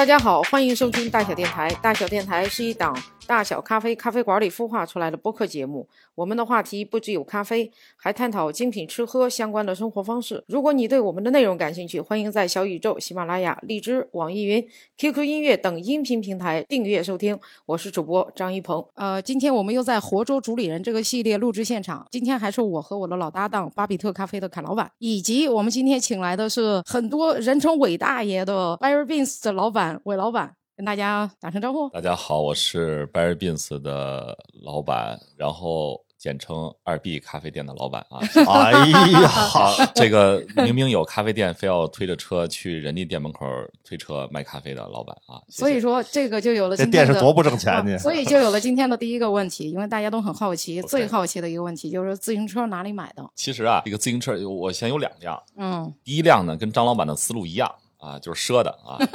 [0.00, 1.68] 大家好，欢迎收听大小电台。
[1.82, 2.96] 大小电台是一档
[3.30, 5.88] 大小咖啡咖啡馆里孵化出来的播客节目。
[6.16, 10.42] 我们的话题不只有咖啡，还探讨精品吃喝相关的生活方式。
[10.48, 14.68] 如果你对我们的内容感兴趣，欢迎在小宇宙、喜马拉雅、荔枝、网易云、
[14.98, 17.38] QQ 音乐等音频平台订阅收听。
[17.66, 18.84] 我是主播张一鹏。
[18.96, 22.04] 呃，今天我们又在活捉主理人这个系列录制现场。
[22.10, 30.56] 今天还是我和我的老搭档巴比特咖啡的侃老板，以及我们今天请来的是很多人称伟大爷的 Bear Beans 的老板韦老板。
[30.80, 31.90] 跟大家打声招呼。
[31.90, 38.18] 大家好，我是 Barry Beans 的老板，然后简称二 B 咖啡店的老板啊。
[38.48, 39.30] 哎呀，
[39.94, 43.44] 这个明明有咖啡店，非要推着车去人家店门口
[43.84, 45.36] 推车卖咖啡的老板啊。
[45.50, 47.12] 谢谢所以说，这个就有了这今天的。
[47.12, 47.98] 店是多不挣钱啊呢！
[47.98, 53.30] 所以就有了今天的第一个问题，因为大家都很好奇，最好奇的一个问题就是自行车哪里买的？
[53.34, 58.96] 其实啊，这个自行车我现在有两辆，嗯，第一辆呢跟张老板的思路一样啊，就是赊的啊。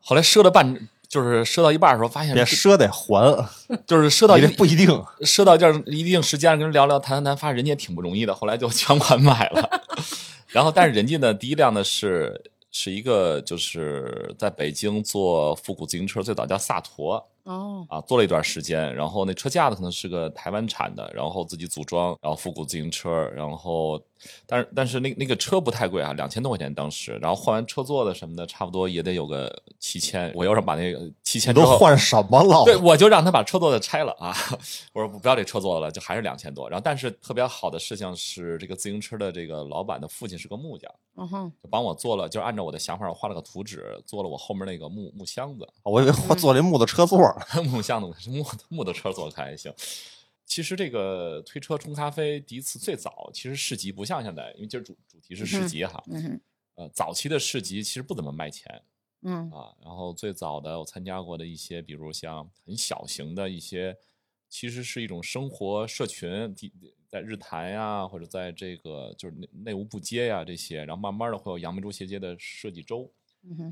[0.00, 3.48] 后来赊了半，就是赊到一半的时候，发现别赊得还，
[3.86, 4.88] 就是赊到一你这不一定。
[5.20, 9.70] 赊到这儿一定时间跟人聊聊谈谈谈，发现人家也挺不容易的，后来就全款买了。
[10.50, 18.94] 然后，但是人家呢，第一辆呢是是一个就是在北京做复古自行车，最早叫萨陀哦，啊，做了一段时间。
[18.94, 24.00] 然后那车架子可能是个台湾产的，然后自己组装，然后复古自行车，然后
[24.46, 30.32] 但是但是那那个车不太贵啊，两千多块钱当时，然后换完车座的什么的，差不多也得有个七千。
[30.34, 32.64] 我要是把那个七你千都换什么了？
[32.64, 34.34] 对，我就让他把车座子拆了啊！
[34.92, 36.68] 我说不要这车座了，就还是两千多。
[36.68, 47.62] 然后，但是特别好的事情是，这个自行车的这个老板的父亲是个木匠，嗯哼，就帮我做了，就是按照我的想法，我画了个图纸，做了我后面那个木 木箱子，我以为我坐这木头车座呢。
[47.64, 49.72] 木箱子是木木头车做的还行。
[50.46, 56.40] 其实这个推车冲咖啡第一次最早，其实市集不像现在，因为今儿主主题是市集哈，嗯哼，
[56.74, 58.82] 呃，早期的市集其实不怎么卖钱，
[59.24, 59.50] 嗯。
[59.50, 63.96] 啊，然后最早的我参加过的一些，比如像很小型的一些，
[64.48, 66.72] 其实是一种生活社群，地
[67.08, 73.10] 在日坛呀，或者在这个就是内内务部街呀这些，然后慢慢的会有杨梅竹斜街的设计周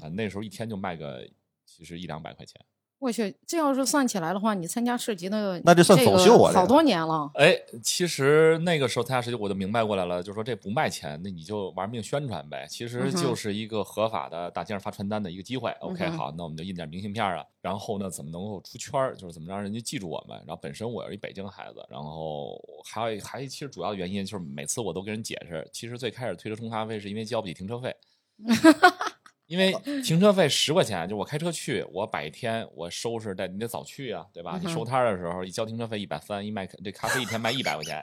[0.00, 1.28] 啊，那时候一天就卖个
[1.64, 2.60] 其实一两百块钱。
[3.02, 7.28] 我去，这要是算起来的话，你参加市集的那就算走秀啊好多年了。
[7.34, 7.52] 哎，
[7.82, 12.64] 其实那个时候参加市集我就明白过来了，就说这不卖钱，那你就玩命宣传呗。
[12.70, 15.72] 其实就是一个合法的大街上发传单的一个机会。
[15.80, 17.44] OK，好，那我们就印点明信片啊。
[17.60, 19.16] 然后呢，怎么能够出圈儿？
[19.16, 20.36] 就是怎么让人家记住我们？
[20.46, 27.92] 然后本身我是一北京孩子，然后还有还其实主要的原因就是每次我都跟人解释，其实最开始推车冲咖啡是因为交不起停车费。
[29.52, 29.70] 因为
[30.02, 34.58] 停车费十块钱，就我开车去，我摆一天，我收拾得你得早去啊，对吧？
[34.58, 38.02] 你收摊的时候一交停车费一百三，一卖这咖啡一天卖一百块钱，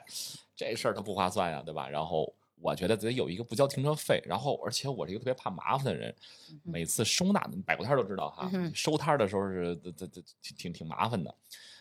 [0.54, 1.88] 这事儿它不划算呀，对吧？
[1.88, 6.14] 然后我觉得得有一个不交停车费，然后而且我是一个特别怕麻烦的人，
[6.62, 11.34] 每次收纳摆过摊都知道哈收摊的时候是这这这挺挺挺麻烦的，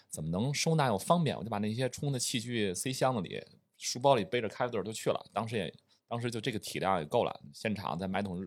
[0.09, 1.37] 怎么能收纳又方便？
[1.37, 3.39] 我就把那些冲的器具塞箱子里，
[3.77, 5.23] 书包里背着咖啡豆儿就去了。
[5.31, 5.71] 当时也
[6.07, 8.43] 当时就这个体量也够了，现场再买桶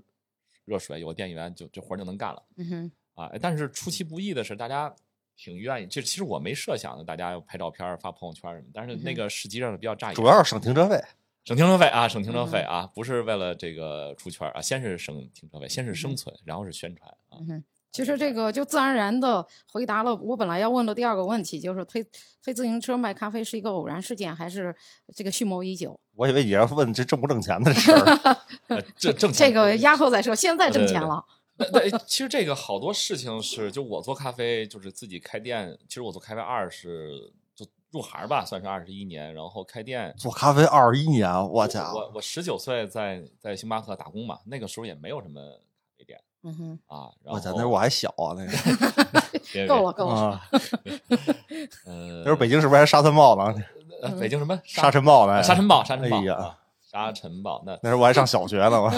[0.65, 2.43] 热热水，有个电源就这活儿就能干了。
[2.56, 4.95] 嗯哼，啊，哎但是出其不意的是，大家
[5.37, 5.87] 挺愿意。
[5.87, 8.67] 这其实我没设想的，大家要拍照片、发朋友圈什么。
[8.72, 11.01] 但是那嗯个实际上是比较炸眼，主要是省停车费。
[11.45, 17.39] 省停车费啊，省停车费嗯啊，不是为了这个出圈啊，先是省停车费，先是生嗯存，然后是宣传啊。
[17.41, 17.65] 嗯哼。
[17.92, 22.03] 其实这个就自然而然的回答了我本来要问的第二个问题，就是推
[22.42, 24.75] 推自行车卖咖啡是一个偶然事件，还是
[25.14, 25.98] 这个蓄谋已久？
[26.16, 28.36] 我以为你要问这挣不挣钱的事儿。
[28.69, 31.25] 呃这挣钱这个压后再说，现在挣对对对钱了。
[31.70, 35.78] 对，其实这个好多事情是，就我做咖啡，就是自己开店。
[35.86, 40.12] 其实我做咖啡二是就入行吧，算是二十一年，然后开店。
[40.16, 47.10] 做咖啡二十一年，我家，我我十九岁在在星巴克打工嘛，那个时候也没有什么咖啡店嗯哼，啊。
[47.25, 50.14] 然后那时候我还小啊，那个别 够了，够了。
[50.14, 50.41] 啊，
[51.86, 53.54] 呃，那时候北京是不是还沙尘暴呢？
[54.03, 55.34] 呃北京什么 沙尘暴呢？
[55.34, 57.62] 啊沙尘暴，沙尘暴，哎呀啊沙尘暴。
[57.65, 58.91] 那那时候我还上小学呢，我。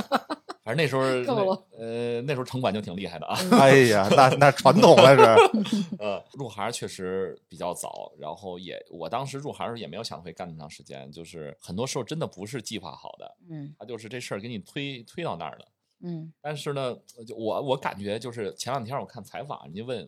[0.65, 3.37] 反正那时候够了那呃那时候城管就挺厉害的啊。
[3.61, 5.23] 哎呀，那那传统那是。
[5.99, 15.67] 呃，入行确实比较早，然后也我当时入行的时候也没有想会干那么长时间，就是很多时候真的不是计划好的，嗯他就是这事儿给你推推到那儿的。
[16.05, 16.95] 嗯但是呢，
[17.27, 19.99] 就我我感觉就是前两天我看采访，人家问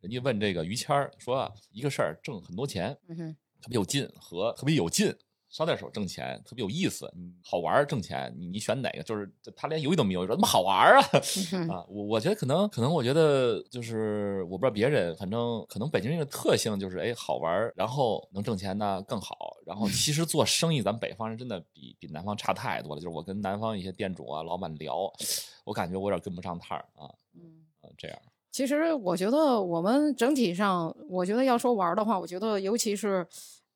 [0.00, 5.16] 人家问这个于谦儿说啊一个事儿挣很多钱，嗯哼，特别有劲和特别有劲。
[5.48, 9.02] 捎带手挣钱特别有意思，嗯好玩儿挣钱，你你选哪个？
[9.02, 11.02] 就是他连犹豫都没有，说怎么好玩儿啊？
[11.72, 19.56] 啊，我我觉得可能可能我觉得就是我不知道别人，反正可能北京人的特性就是哎好玩儿，然后能挣钱呢更好。
[19.64, 23.00] 然后其实做生意，咱们北方人真的比比南方差太多了。
[23.00, 25.12] 就是我跟南方一些店主啊、老板聊，
[25.64, 27.64] 我感觉我有点跟不上趟儿啊，嗯。
[27.80, 28.18] 啊这样。
[28.52, 33.26] 其实我觉得我们整体上，我觉得要说玩儿的话，我觉得尤其是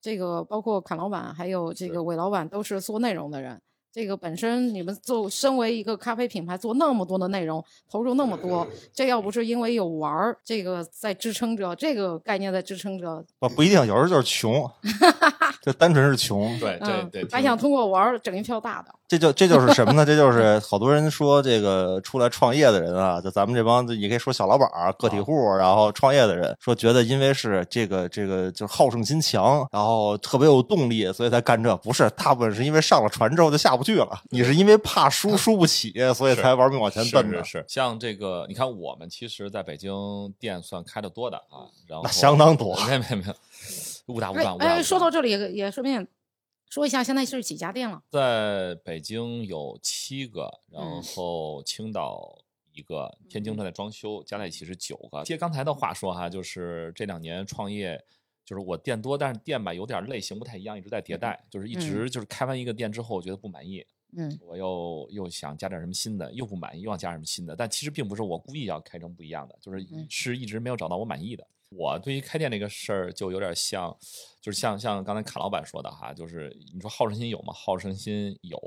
[0.00, 3.60] 这个，包括侃老板还有这个韦老板，都是做内容的人。
[3.92, 8.64] 这个本身你们做身为一个咖啡品牌，做那么多的内容，投入那么多，
[8.94, 14.70] 这要不是因为有玩儿这个在支撑着，这个概念在支撑着，不不一定，有时候就是穷，
[15.60, 16.56] 就单纯是穷。
[16.60, 18.94] 对，这嗯对，，还想通过玩儿整一票大的。
[19.10, 20.06] 这就这就是什么呢？
[20.06, 31.76] 这就是 好多人说这个出来创业的人啊，就咱们这帮，也可以说小老板儿、个体户，然后创业的人，说觉得因为是这个这个就是好胜心强，然后特别有动力，所以才干这。
[31.78, 34.22] 不是，大部分是因为上了船之后就下不去了。
[34.28, 37.50] 你是因为怕输 输不起，所以才玩命往前奔的是。
[37.58, 39.92] 是，像这个，你看我们其实在北京
[40.38, 43.34] 店算开的多的啊，然后那相当多没有没有没有，
[44.14, 44.70] 误打误哎撞，误打误撞。
[44.70, 46.06] 哎，说到这里也也顺便
[46.70, 48.00] 说一下，现在是几家店了？
[48.10, 52.38] 在北京有七个，然嗯后青岛
[52.72, 55.24] 一个，天津正在装修，加在一起是九个。
[55.24, 58.00] 接刚才的话说哈，就是这两年创业，
[58.44, 63.84] 就是我店多，但是店吧有点类型不太一样，一直在迭代，就是一直就是开完一个店之后，我觉得不满意，
[64.16, 67.56] 嗯我又又想加点什么新的，又不满意，又要加什么新的。
[67.56, 71.44] 但其实并不是我故意要开成不一样的，就是嗯是一直没有找到我满意的。
[71.70, 73.96] 我对于开店这个事儿就有点像，
[74.40, 77.52] 就是像像刚才卡老板说的哈，就是你说好胜心有吗？
[77.52, 78.58] 好胜心有，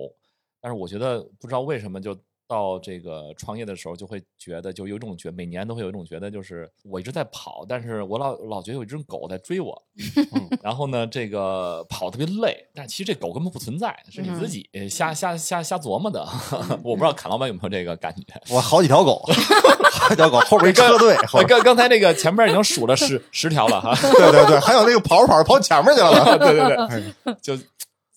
[0.59, 2.17] 但是我觉得不知道为什么就。
[2.53, 9.75] 到这个创业的时候，就会觉得就有一种觉，每年都会有一种觉得，就是我一直在跑，但是我老老觉得有一只狗在追我，
[10.35, 16.23] 嗯然后呢，这个跑特别累，但其实这狗根本不存在，是你自己瞎瞎瞎瞎琢磨的。
[16.85, 18.21] 我不知道侃老板有没有这个感觉。
[18.49, 19.23] 我好几条狗，
[19.91, 26.37] 好几条狗，后边一车队，后边刚刚才那个前面已经数了十十条了哈，对对对，还有那个跑着跑着跑前面去了。
[26.37, 27.57] 对对对，就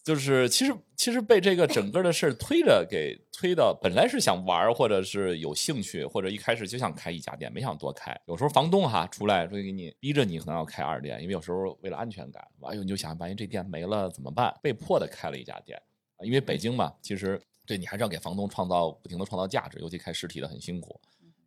[0.07, 8.17] 就是其实其实被这个整个的事儿推着给推到，本来是想玩儿或者是有兴趣，或者一开始就想开一家店，没想多开。
[8.27, 14.57] 有时候房东哈出来说给你逼着你可能要开二店，因为有时候为了安全感，哎呦你就想万一这店没了怎么办？
[14.63, 15.77] 被迫的开了一家店，
[16.19, 21.01] 啊因为北京嘛，其实对你还是要给房东创造不停的创造价值，尤其开实体的很辛苦，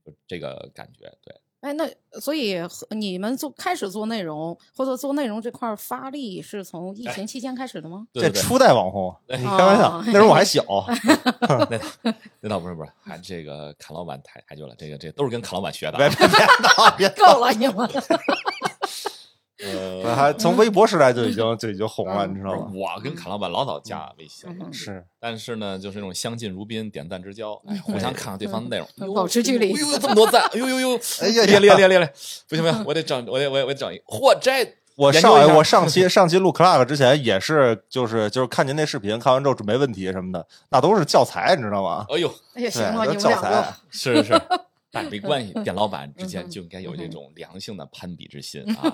[0.06, 1.34] 就这个感觉对。
[1.62, 1.86] 哎，那
[2.22, 2.58] 所以
[2.92, 8.08] 你们做开始做内容或者做内容这块儿发力是从疫情期间开始的吗？
[8.14, 10.64] 这 对对对初代网红，你开玩笑哦，那时候我还小。
[11.70, 15.98] 那那倒不是不是，还这个侃老板太太久了，这个这都是跟侃老板学的啊。
[15.98, 17.90] 别别别闹，别够了，你们。
[19.62, 22.72] 呃，还从微博时代就已经就已经红了，嗯你知道吗？
[22.74, 32.14] 我跟侃老板老早加微信了，嗯是，但是呢，就是那种相敬如宾、点赞之交，哎，互相看看对方的内容，保持距离哎呦，这么多赞，哎呦呦呦，哎呀列列列列列，
[32.48, 42.06] 不行不行，我得整，我得我得我得整一个，嚯，这我上我上期上期录 Clark 之前也是，就是就是看您那视频，看完之后准备问题什么的，那都是教材，你知道吗？
[42.10, 43.74] 哎呦，哎呀，行对，了，都你们两个教材。
[43.90, 44.42] 是是
[44.90, 44.92] 是。
[44.92, 48.92] 但没关系，店老板之间就应该有这种良性的攀比之心 啊！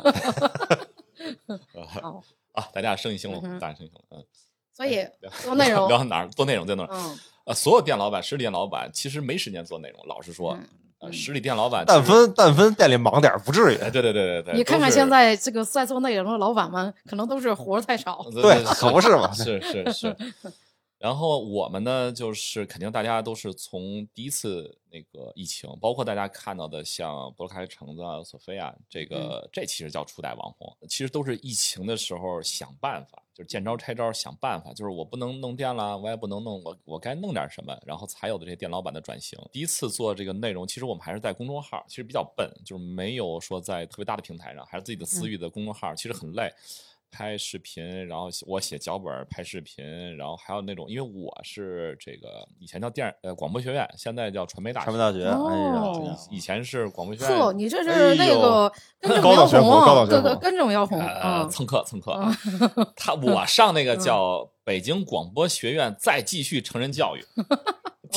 [2.02, 4.04] 好，啊，大家生意兴隆大家生意兴隆。
[4.12, 4.26] 嗯，
[4.76, 5.08] 所以
[5.44, 6.28] 做内容聊，到哪儿？
[6.30, 6.90] 做内容在哪儿？
[6.92, 10.06] 嗯，呃，所有店老板、实体店老板其实没时间做内容。
[10.06, 10.68] 老实说，嗯
[11.00, 13.78] 呃，实体店老板但分但分店里忙点不至于。
[13.78, 18.26] 哎，对对对对对，你看看现在这个在做内容的老板们，可能都是活太少。
[18.34, 19.32] 对，可不是嘛。
[19.34, 20.16] 是是是。
[20.98, 39.38] 然后我们呢，就是肯定大家都是从第一次那个疫情，包括大家看到的像博开橙子啊、索菲亚，这个这其实叫初代网红，其实都是疫情的时候想办法，就是见招拆招想办法，就是我不能弄店了，我也不能弄，我我该弄点什么，然后才有的这些店老板的转型。
[39.52, 46.52] 第一次做这个内容，其实我们还是在公众号，其实比较笨，就是没有说在特别大的平台上，还是自己的私域的公众号，其实很累。
[47.16, 49.86] 拍视频，然后我写脚本、拍视频，
[50.18, 54.86] 然后还有那种，因为我是这个以前叫电呃广播学院，现在叫传媒大学。
[54.92, 58.70] 传媒大学，哎呀哦，以前是广播学呵，院，你这哎是那呦个
[59.00, 61.00] 根正苗高等学府红啊，高等学府各个根正苗红。
[61.50, 62.20] 蹭课蹭课。
[62.98, 67.24] 他我上那个 叫北京广播学院再继续成人教育，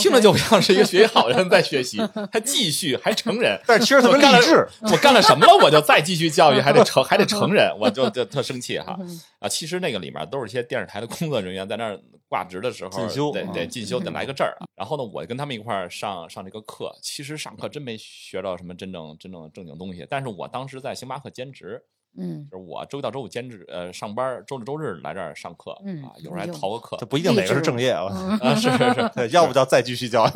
[0.03, 1.99] 听着就像是一个学习好的人在学习，
[2.33, 3.61] 还继续还成人。
[3.67, 4.69] 但是其实特别我干了励志。
[4.93, 5.53] 我干了什么了？
[5.65, 9.49] 我就再继续教育，还得成还得成人，我就就特生气哈嗯啊！
[9.49, 14.57] 其实那个里面都是一些电视台的工作人员在那儿挂职的时候进修得得嗯进修得来个证儿。
[14.77, 20.07] 然后呢，我跟他们一块儿上上这个课，其实上课真没学到什么真正真正正经东西。
[20.09, 21.83] 但是我当时在星巴克兼职，
[22.19, 29.11] 嗯就是我周一到周五兼职呃上班，周六周日来这儿上课嗯啊，有时候还逃个课这不一定哪个是正业啊，嗯啊，是是是。
[29.15, 30.29] 对，要不叫再继续教，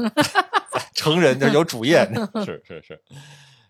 [0.95, 2.07] 成人就有主业。
[2.45, 3.01] 是是是。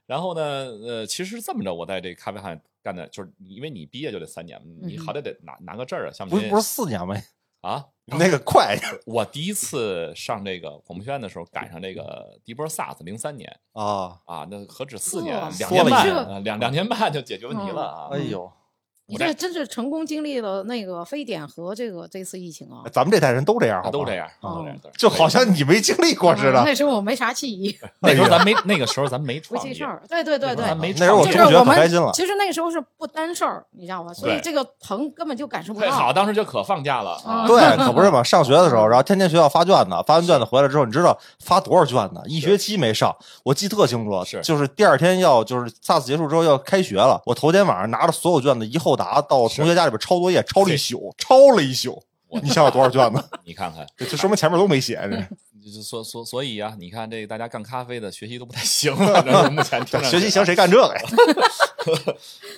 [0.06, 7.14] 然后呢，呃，其实这么着，我在这咖啡行业干的，就是因为你毕业就得三年，你嗯好歹得拿拿个证儿啊，像我不们这不是四年吗？
[7.62, 7.86] 啊，
[8.18, 8.76] 那个快
[9.06, 13.48] 我第一次上这个广播学院的时候，赶上这个第一波 SARS，零三年。
[13.72, 14.18] 啊！
[14.26, 18.08] 啊，那何止四年，两年半，两两年半就解决问题了啊！
[18.12, 18.52] 哎呦，
[19.12, 22.82] 你这真是成功经历了那个非典和这个这次疫情啊！
[22.90, 26.60] 咱们这代人都这样，都这，样，哦都这样，就好像你没经历过似的。
[26.62, 30.02] 嗯那时候我没啥记忆， 那时候咱没那个时候咱没 不创业记事，儿。
[30.08, 34.12] 对对对对咱，没那时候我就中学可开心了其实那个时候是不担事儿，你知道吧？
[34.14, 35.86] 所以这个疼根本就感受不到。
[35.86, 37.46] 特好，当时就可放假了啊！
[37.46, 38.22] 对，可不是嘛！
[38.22, 42.22] 上学的时候，然后天天学校发卷子，发完卷子回来之后，你知道发多少卷子？
[42.26, 43.14] 一学期没上，
[43.44, 52.00] 我记特清楚，是就是第二天要就是 SARS 结束之后要开学了，我头天晚上拿着所有卷子一后达到同学家里边抄作业，抄了一宿，抄了一宿。
[52.42, 53.22] 你想想多少卷子？
[53.44, 54.96] 你看看，这这说明前面都没写。
[55.62, 61.02] 这所所所以啊，你看这个大家干咖啡的学习都不太行，反正目前听 学习行谁干这个呀？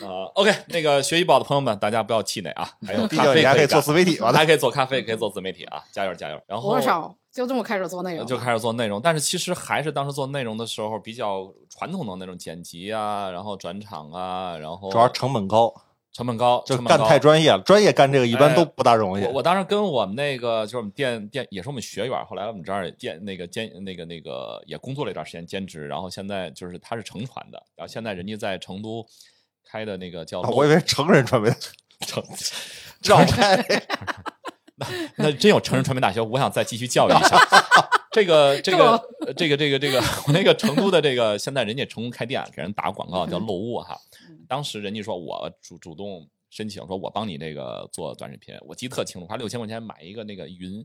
[0.02, 2.70] 啊？OK，那个学习宝的朋友们，大家不要气馁啊！
[2.86, 4.32] 还有毕咖啡你还可以做自媒体嘛。
[4.32, 5.82] 还可以做咖啡，可以做自媒体啊！
[5.92, 6.40] 加油加油！
[6.46, 15.74] 然后多少就这么开始做内容，就开始做内容，但是其实还是当时做内容的时候比较传统的那种剪辑啊，然后转场啊，然后主要成本高，
[16.14, 17.60] 成本高，就干太专业了。
[17.66, 19.32] 专业干这个一般都不大容易我。
[19.32, 29.04] 我当时跟我们那个就是我们店店也是我们学员，后来我们这儿店那个兼那个那个也工作了一段时间兼职，然后现在就是他是成传的，然后现在人家在成都
[29.68, 31.50] 开的那个叫啊我以为成人传媒
[32.06, 32.22] 成，
[33.02, 33.56] 绕开。
[34.76, 37.38] 那那真有成人传媒大学，我想再继续教育一下。
[38.10, 38.92] 这个这个
[39.26, 43.98] 呃这个这个这个，我那个成都的这个，现在人家成功开店，给人打广告叫漏物哈。
[44.48, 50.84] 当时人家说我主主动申请，说我帮你这个做短视频，我记得特清楚，花六千块钱买一个那个云。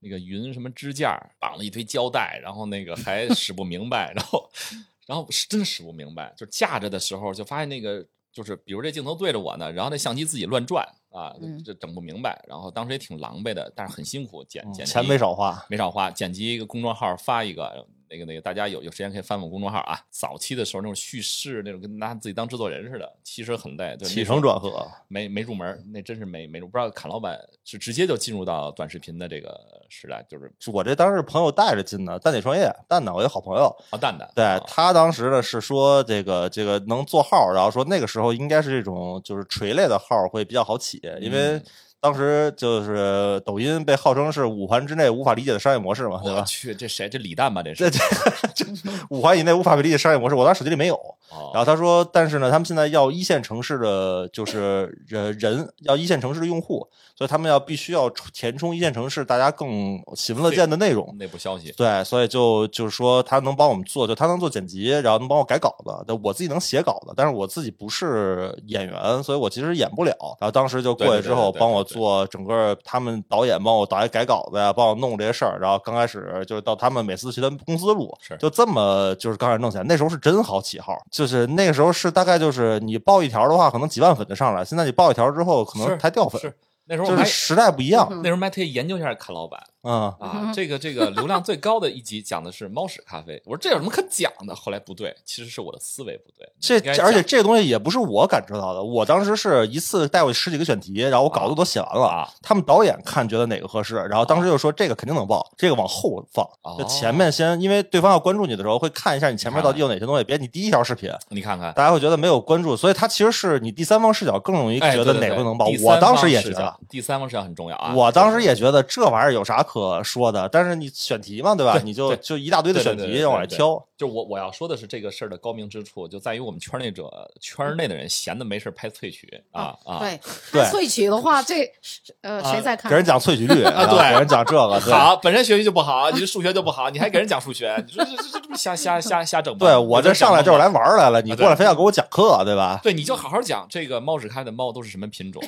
[0.00, 4.50] 那个云什么支架绑了一堆胶带，然后那个还使不明白，然后
[5.06, 17.86] 然后是真使不明白，就架着的时候就发现那个就是比如这镜头对着我呢，然后那相机自己乱转啊，嗯这整不明白，然后当时也挺狼狈的，但是很辛苦，剪剪钱没少花，没少花，剪辑一个公众号发一个。
[18.08, 20.00] 那个那个，大家有有时间可以翻翻公众号啊。
[20.10, 23.96] 早期的时候那种叙事，那种跟拿自己当制作人似的，其实很累。
[23.98, 24.86] 起承转合。
[25.08, 26.66] 没没入门，那真是没没入。
[26.66, 29.58] 不知道侃老板是直接就进入到短视频的这个
[29.88, 41.64] 时代，就是我这当时朋友带着进的，蛋姐创业，蛋蛋我一好朋友，啊蛋蛋，对啊他当时呢是说这个这个能做号，然后说那个时候应该是这种就是垂类的号会比较好起，因为嗯
[42.04, 46.40] 当时就是抖音被号称是五环之内无法理解的商业模式嘛，对吧？
[46.40, 47.08] 我去，这谁？
[47.08, 47.62] 这李诞吧？
[47.62, 48.66] 这是这
[49.08, 50.94] 五环以内无法被理解商业模式，我当时手机里没有。
[51.30, 61.16] 哦然后他说，但是呢，他们现在要一线城市的就是呃人，要一线城市的用户，所以他们要必须要填充一线城市大家更喜闻乐见的内容。
[61.18, 61.72] 内部消息。
[61.72, 66.04] 对，所以就就是说他能帮我们做，就他能做剪辑，然后能帮我改稿子。
[66.06, 70.14] 但我自己能写稿子，但是我自己不是演员，所以我其实演不了。
[70.38, 75.58] 然后当时就过去之后，帮我做整个他们导演帮我导演改稿子呀，帮我弄这些事儿。
[75.60, 79.84] 然后刚开始就是到他们每次去他们公司录是，就这么就是刚开始弄起来。
[79.84, 86.54] 那时候是真好起号，就是那个时候是大概就是你报一条的话，可能几万粉就上来，现在你报一条之后，可能是还掉粉，是
[86.86, 88.06] 那时候就是时代不一样。
[88.10, 93.40] 嗯那时候我们还特意研究一下侃老板嗯，啊嗯，这个这个流量最高的一集讲的是猫屎咖啡。
[93.44, 94.54] 我说这有什么可讲的？
[94.54, 96.48] 后来不对，其实是我的思维不对。
[96.58, 111.10] 这而且这个东西也不是我感知到的，我当时是一次带过去十几个选题，然后我稿子都写完了，啊他们导演看觉得哪个合适，然后当时就说这个肯定能报，这个往后放，哦就前面先，因为对方要关注你的时候会看一下你前面到底有哪些东西，别你第一条视频。
[111.28, 115.66] 你看看，大家会觉得没有关注，所以它其实是你第三方视角更容易哎，觉得哪个能报。
[115.82, 117.92] 我当时也觉得，，第三方视角很重要啊。
[117.94, 121.72] 我当时也觉得这玩意儿有啥可说的，但是你选题嘛，对吧？
[121.74, 123.82] 对你就就一大堆的选题往外挑。
[123.96, 127.08] 就我我要说的是这个事儿的高明之处，就在于我们圈内者
[127.40, 130.00] 圈内的人闲的没事儿拍萃取啊啊。
[130.00, 131.64] 对，对拍萃取的话，这
[132.22, 132.90] 呃啊谁在看？
[132.90, 139.58] 给人讲萃取率， 啊对给人讲这个，对 好，本身学习就不好，你这数学就不好，你还给人讲数学，你说这这这瞎瞎瞎瞎整吗？
[139.60, 142.80] 对我这上来就是来玩来了，你啊过来非要给我讲课，对吧？
[142.82, 145.40] 对，你就好好讲这个猫屎咖啡的猫都是什么品种，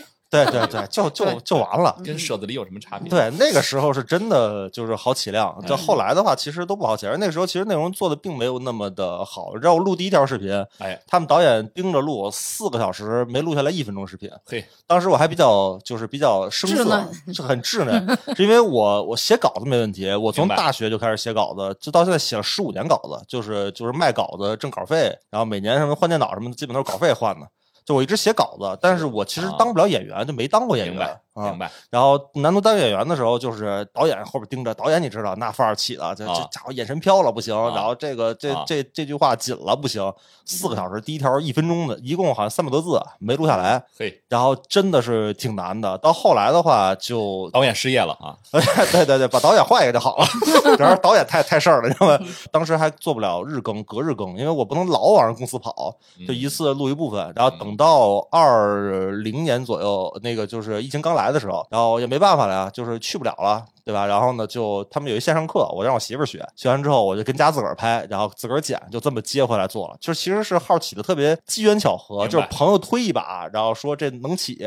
[0.44, 1.96] 对对对，就就就完了。
[2.04, 3.08] 跟舍子里有什么差别？
[3.08, 7.16] 对，那个时候是真的就是好起量，嗯就后来的话其实都不好起来。
[7.16, 9.50] 那个时候其实内容做的并没有那么的好。
[9.54, 14.30] 你知道我录第一条视频，哎，他们导演盯着录四个小时，没录下来一分钟视频。
[14.44, 27.46] 嘿，当时我还比较就是比较生涩稚嫩，是很稚嫩，是因为我我写稿子没问题，我从大学就开始写稿子，就到现在写了十五年稿子，就是就是卖稿子挣稿费，然后每年什么换电脑什么的，基本都是稿费换的。
[27.86, 29.54] 就我一直写稿子，但是我其实啊。
[29.58, 31.58] 当不了演员，就没当过演员啊明。
[31.58, 31.70] 白？
[31.90, 40.12] 然后难度当演员的时候，就是导演后边盯着，导演你知道那范儿起的，这这啊家伙眼神飘了不行，啊然后这个这啊这这句话紧了不行，
[40.44, 45.96] 四个小时第一条一分钟的，一共好像三百多字没录下来，嘿，然后真的是挺难的。
[45.98, 48.36] 到后来的话就导演失业了啊，
[48.90, 50.26] 对对对，把导演换一个就好了。
[50.76, 52.20] 主要是导演太太事儿了，因为？
[52.50, 55.94] 当时还做不了日更，隔日更，因为我不能老往人公司跑，
[56.26, 57.32] 就一次录一部分。
[57.34, 63.66] 然后等到二零年左右，那个就是疫情刚来的时候，然后也没办法了呀，就是去不了了。
[63.86, 64.04] 对吧？
[64.04, 69.96] 然后呢，就他们有一线上课，我让我媳妇儿学，学完之后我就跟家自个儿拍，然后自个儿剪，就这么接回来做了。
[70.00, 74.58] 就是其实是号起的特别机缘巧合，就是朋友推一把，然后说这能起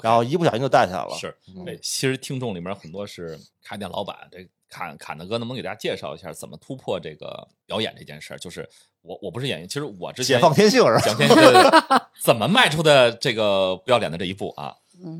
[0.00, 1.10] 然后一不小心就带起来了。
[1.18, 8.38] 是，对，其实听众里面很多是开店老板，这侃侃大哥能不能给大家介绍一下怎么突破这个表演这件事儿？
[8.38, 8.68] 就是
[9.02, 11.14] 我我不是演员，其实我之前解放天性是
[11.68, 12.10] 吧？
[12.22, 14.72] 怎么迈出的这个不要脸的这一步啊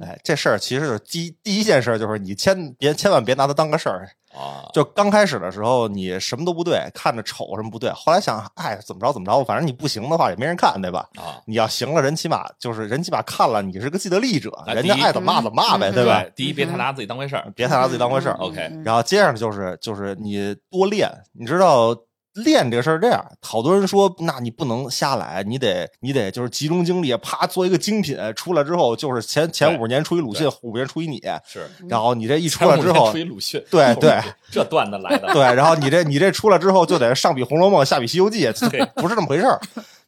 [0.03, 4.09] 哎，这事儿其实是第一第一件事，就是你千别千万别拿它当个事儿。
[4.37, 4.69] 啊！
[4.75, 7.91] 就刚开始的时候，你什么都不对，看着丑什么不对。
[7.93, 11.09] 后来想，哎，怎么着怎么着，反正你不行的话也没人看，对吧？
[11.17, 16.23] 啊，你要行了，人起码就是人起码看了，你是个既得利益者，啊人家爱怎么骂怎么骂呗，嗯对吧？
[16.37, 17.51] 第一，别太拿自己当回事儿。
[17.57, 18.35] 别太拿自己当回事儿。
[18.35, 21.97] OK 然后接着就是就是你多练，你知道
[22.45, 39.61] 练这个事儿这样，好多人说，那你不能瞎来，你得你得就是集中精力，啪做一个精品，出来之后就是前前对五年出一鲁迅，五年出一你，是，然后你这一出来之后吹，鲁迅，对对，这段子来的，对，然后你这你这出来之后就得上比《红楼梦》，下比《西游记》， 对不是这么回事儿。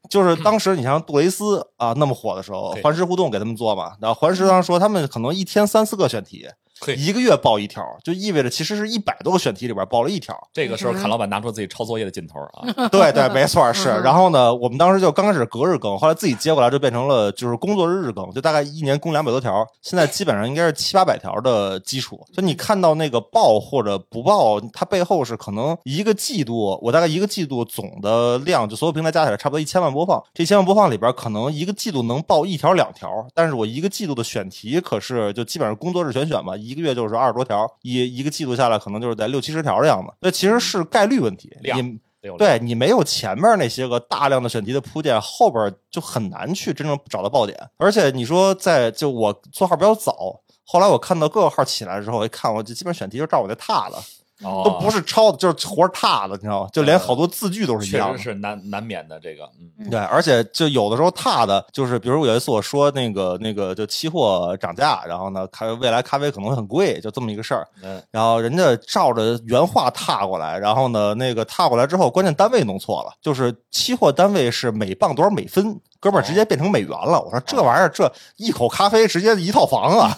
[0.08, 6.52] 就是当时你像杜蕾斯啊那么火的时候，环视互动给他们做嘛，然后环视上说他们可能一天三四个选题，嘿
[6.96, 10.36] 一个月报一条，就意味着其实是一百多个选题里边报了一条。
[10.52, 12.72] 这个时候，侃老板拿出自己抄作业的劲头啊！
[12.90, 13.88] 对对，没错是。
[14.02, 22.20] 然后呢，我们当时就刚开始隔日更，后来自己接过来就变成了就是工作日日更，就大概一年更两百多条，现在基本上应该是七八百条的基础。
[22.32, 30.22] 就你看到那个报或者不报，它背后是可能一个季度，我大概一个季度总的量，就所有平台加起来差不多一千万播放。
[30.32, 40.12] 这一千万播放里边，可能一个季度能报一条两条，但是我一个季度的选题可是就基本上工作日选选嘛，一个月就是二十多条，一一个季度下来可能就是在六七十条的样子。
[40.20, 42.00] 那其实是概率问题，你。
[42.36, 47.58] 对你没有前面那些个大量的选题的铺垫，后边就很难去真正找到爆点。
[47.78, 53.96] 而且你说在就我做号比较早，后来我看到各个号起来之后，我一看我就基本选题就照我的踏的，
[54.42, 56.68] 哦都不是抄的，就是活着踏的，你知道吗？
[56.72, 58.18] 就连好多字句都是一样的。
[58.18, 59.44] 实是难难免的这个，
[59.78, 67.66] 嗯，对，而且就有的时候踏的，就是比如有一次我说那个那个就期货涨价，然后呢，咖未来咖啡可能会很贵，就这么一个事儿。
[67.82, 77.20] 嗯然后人家照着原话踏过来，然后呢，那个踏过来之后，关键单位弄错了，就是期货单位是每磅多少美分，哥们儿直接变成美元了。
[77.20, 80.16] 我说这玩意儿，这一口咖啡直接一套房啊，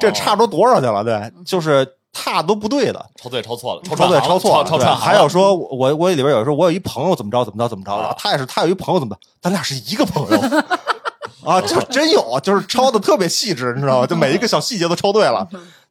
[0.00, 1.04] 这差不多多少去了？
[1.04, 3.04] 对，就是踏都不对的。
[3.16, 10.40] 抄对抄错了，抄抄对抄错了，抄还有说我我里边有时候我有一朋友怎么着怎么着怎么着，啊然后他也是他有一朋友怎么着，咱俩是一个朋友
[11.44, 14.06] 啊，就真有，就是抄的特别细致，你知道吗？
[14.06, 15.46] 就每一个小细节都抄对了。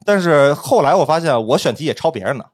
[0.06, 2.46] 但是后来我发现我选题也抄别人的，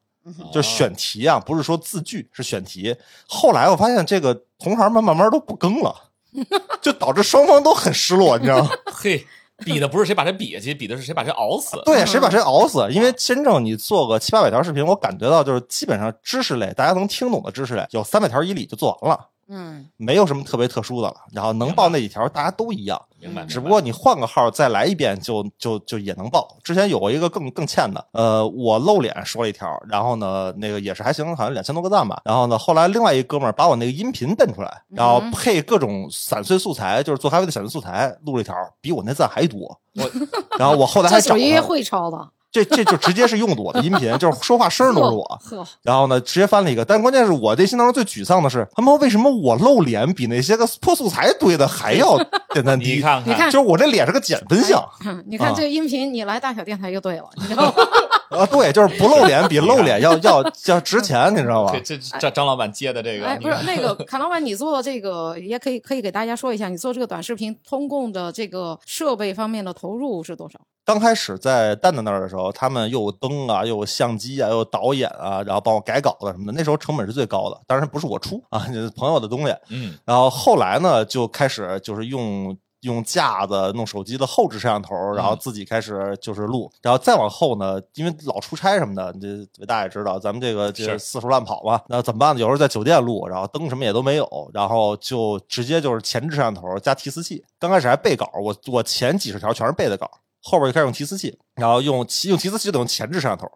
[0.51, 2.95] 就是选题啊，不是说字句，是选题。
[3.27, 5.93] 后来我发现这个同行们慢慢都不更了，
[6.81, 8.69] 就导致双方都很失落，你知道吗？
[8.85, 9.25] 嘿，
[9.63, 11.81] 比的不是谁把谁比下去，比的是谁把谁熬死。
[11.85, 12.87] 对，谁把谁熬死？
[12.91, 19.29] 因为真正你做个七八百条视频，我感觉到就是基本上知识类大家能听懂的知识类，有三百条以里就做完了。
[19.47, 23.45] 嗯，没有什么特别特殊的了，然后能报那几条大家都一样，明白？
[23.45, 26.57] 只不过你换个号再来一遍就就就也能报。
[26.63, 32.21] 之前有过一个更更欠的，呃，我露脸说了一条，然后呢那个也是还行，好像两千多个赞吧。
[32.25, 39.79] 然后呢后来另外一哥们儿把我那个音频蹬出来，然后配各种散碎素材，就是做咖啡的散碎素材，录了一条，比我那赞还多。
[39.95, 40.11] 我
[40.57, 45.23] 然后我后来还这属于找他，会抄的，这这就直接是用的我的音频，就是说话声儿都是我。
[45.43, 52.17] 呵，然后呢，直接翻了一个，但关键是我内心当中最沮丧的是，他妈为什么我露脸比那些个破素材堆的还要
[52.53, 52.95] 点赞低？
[52.95, 54.81] 你看你看就是我这脸是个减分项
[55.25, 57.73] 你看啊这个音频，你来大小电台就对了，你知道吗？
[58.29, 61.97] 啊，对，就是不露脸比露脸要要要值钱，你知道吗这？
[61.97, 70.59] 这这张老板接的这个，哎，不是那个侃老板，你做这个也可以可以给大家说一下，你做这个短视频通共的这个设备方面的投入是多少？
[70.83, 79.55] 刚开始在蛋蛋那儿的时候，他们又有灯啊，又有相机啊，又有导演啊，然后帮我改稿子什么的，那时候成本是最高的，当然不是我出啊，就是朋友的东西。
[79.69, 82.55] 嗯，然后后来呢，就开始就是用
[82.85, 86.71] 用架子、弄手机的后置摄像头，然后自己开始就是录。
[86.81, 92.39] 然后再往后呢，因为老出差什么的，这大家也知道，咱们这个就是四处乱跑嘛，那怎么办呢？
[92.39, 97.43] 有时候在酒店录，然后灯什么也都没有，然后就直接就是前置摄像头加提词器。
[97.59, 100.09] 刚开始还背稿，我我前几十条全是背的稿。
[100.47, 103.49] 后边就开始用提词器，然后用用提词器就得用前置摄像头，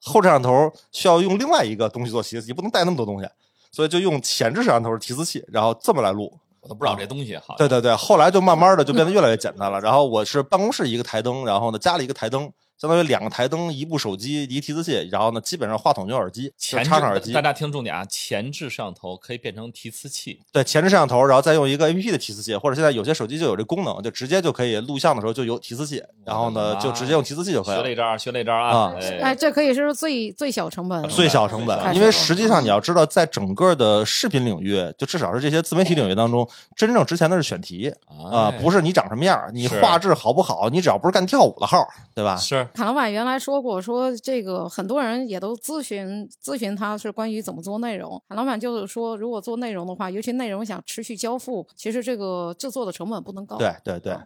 [0.00, 3.28] 后摄像头需要用另外一个东西做提词器，不能带那么多东西，
[3.70, 6.32] 所以就用前置摄像头提词器，然后这么来录。
[6.62, 7.56] 我都不知道这东西好。
[7.58, 9.80] 对对对，后来就慢慢的就变得越来越简单了。
[9.80, 12.50] 然后我是办公室一个台灯，然后呢加了一个台灯。
[12.82, 17.32] 相当于两个台灯，一部手机，一个提词器，然后呢，基本上话筒就耳机，前插上耳机。
[17.32, 20.40] 大家听重点啊，前置摄像头可以变成提词器。
[20.50, 27.82] 对，前置摄像头，然后再用一个 A P P 的提词器，或者现在有些手机就有这功能，就直接就可以录像的时候就有提词器，然后呢就直接用提词器就可以了。
[27.82, 28.92] 学了一招，学了一招啊！
[29.20, 31.94] 哎，这可以是最最小成本，最小成本。
[31.94, 37.94] 因为实际上你要知道，在整个的视频领域，就至少是这些自媒体领域当中，真正值钱的是选题
[38.28, 42.34] 啊，不是你长什么样，你画质好不好，你只要不是干跳舞的号，对吧？
[42.34, 42.66] 是。
[42.74, 43.62] 卡老板原来说。
[43.62, 53.56] 过说这个很多人也都咨询咨询他是关于怎么做内容，韩老板就是说，如果做内容的话，尤其内容想持续交付，其实这个制作的成本不能高。
[53.56, 54.16] 对对对，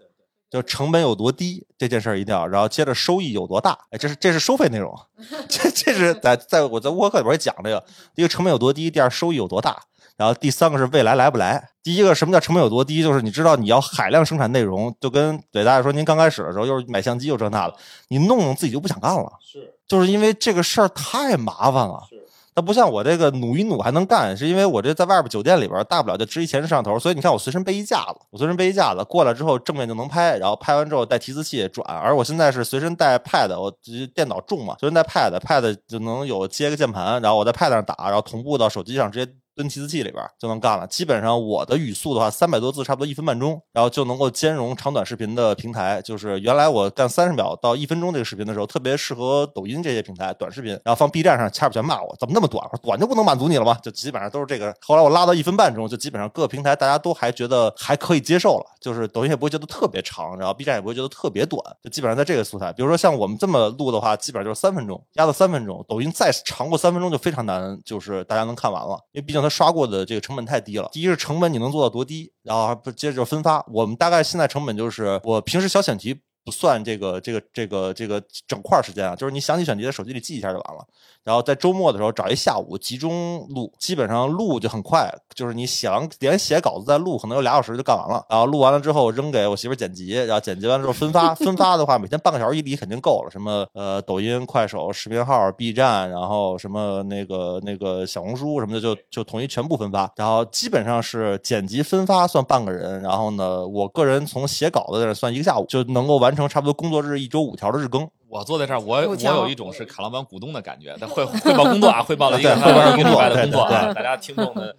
[0.49, 4.95] 就成本有多低这件事儿一定要，然后接着收益有多大，哎，这是这是收费内容，
[5.49, 9.83] 这这是 在在我在沃克里边讲这个，第一个成本有多低，第二收益有多大。
[10.17, 11.69] 然后第三个是未来来不来。
[11.83, 13.03] 第一个什么叫成本有多低？
[13.03, 17.75] 就是你知道你要海量生产内容，就跟对大家说，您刚开始的时候又是买相机又这那的，
[18.09, 19.31] 你弄弄自己就不想干了。
[19.41, 22.03] 是，就是因为这个事儿太麻烦了。
[22.09, 22.17] 是，
[22.57, 31.87] 那不像我这个努一努还能干，是因为我这在外边酒店里边，大不了就支一前置摄像头，所以你看我随身背一架子，我随身背一架子过来之后正面就能拍，然后拍完之后带提词器转。
[31.97, 33.73] 而我现在是随身带 Pad，我
[34.13, 39.33] 电脑重嘛，随身带 Pad，Pad 就能有接个键盘，然后我在 Pad 上打，然后同步到手机上直接。
[39.57, 40.87] 蹲提词器里边就能干了。
[40.87, 46.03] 基本上我的语速的话，三百多字，差不多一分半钟，然后就能够兼容长短视频的平台。
[46.03, 52.62] 就是原来我干三十秒到一分钟这个视频的时候，特别适合抖音这些平台短视频，然后放 B 站上，掐不全骂我，怎么那么短？
[52.83, 53.79] 短就不能满足你了吗？
[53.83, 54.75] 就基本上都是这个。
[54.83, 62.71] 后来我拉到一分半钟，就基本上各个平台大家都还觉得还可以接受了，就是抖音也不会觉得特别长，然后 B 站也不会觉得特别短，就基本上在这个素材。
[62.75, 65.83] 比如说像我们这么录的话，基本上就是三分钟，压到三分钟。
[65.88, 70.27] 抖音再长过三分钟就非常难，就是大家能看完了，因为毕竟刷过的这个。
[70.27, 70.89] 成本太低了。
[70.91, 73.65] 第一是成本你能做到多低，然后不接着分发。
[73.73, 80.85] 我们大概现在成本就是，我平时小选题不算这个这个这个这个整块时间啊，就是你想起选题在手机里记一下就完了。
[81.27, 88.25] 然后在周末的时候找一下午集中录，基本上录就很快，就是你写完连写稿子再录，可能有俩小时就干完了。
[88.31, 93.31] 然后录完了之后扔给我媳妇剪辑，然后剪辑完之后分发，分发的话每天半个小时一笔肯定够了。
[93.33, 100.09] 什么呃抖音、快手、视频号、B 站，然后什么那个那个小红书什么的，就就统一全部分发。
[100.15, 108.09] 然后基本上是剪辑分发算半个人，然后呢，我个人从写稿子算一个下午就能够完成差不多工作日一周五条的日更。
[108.29, 112.51] 我坐在这儿，我我有一种是卡老板股东的感觉，他汇 汇报工作啊，汇报了一个
[112.99, 114.75] 一个礼拜的工作啊，大家听众的。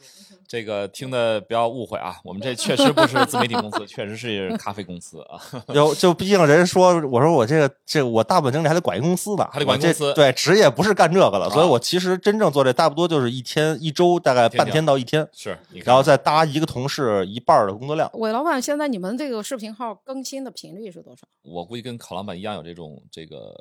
[0.47, 5.39] 这个听的不要误会啊，我们这确实不是自媒体公司， 确实是咖啡公司啊。
[5.73, 10.13] 就就毕竟人说，我说我这个这我大部分精力还得管一公司呢，还得管公司。
[10.13, 18.09] 对，职业不是干这个了，所以我其实真正做这差不多就是一天一周大概半天到一天，是，然后再搭一个同事一半的工作量。
[18.13, 21.27] 韦老板，现在你们这个视频号更新的频率是多少？
[21.43, 23.53] 我估计跟考老板一样有这种这个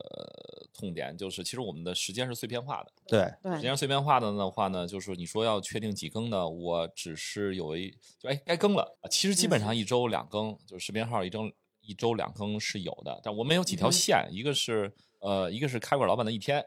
[0.76, 2.92] 痛点，就是其实我们的时间是碎片化的。
[3.06, 6.86] 对，对，时间碎片化的的话呢，就是你说要确定几更呢，我。
[6.96, 16.64] 只是有一就哎该更了啊，其实基本上一周两更，就是视频号一周一周两更是有的，但我们有几条线，一个是呃一个是开馆老板的一天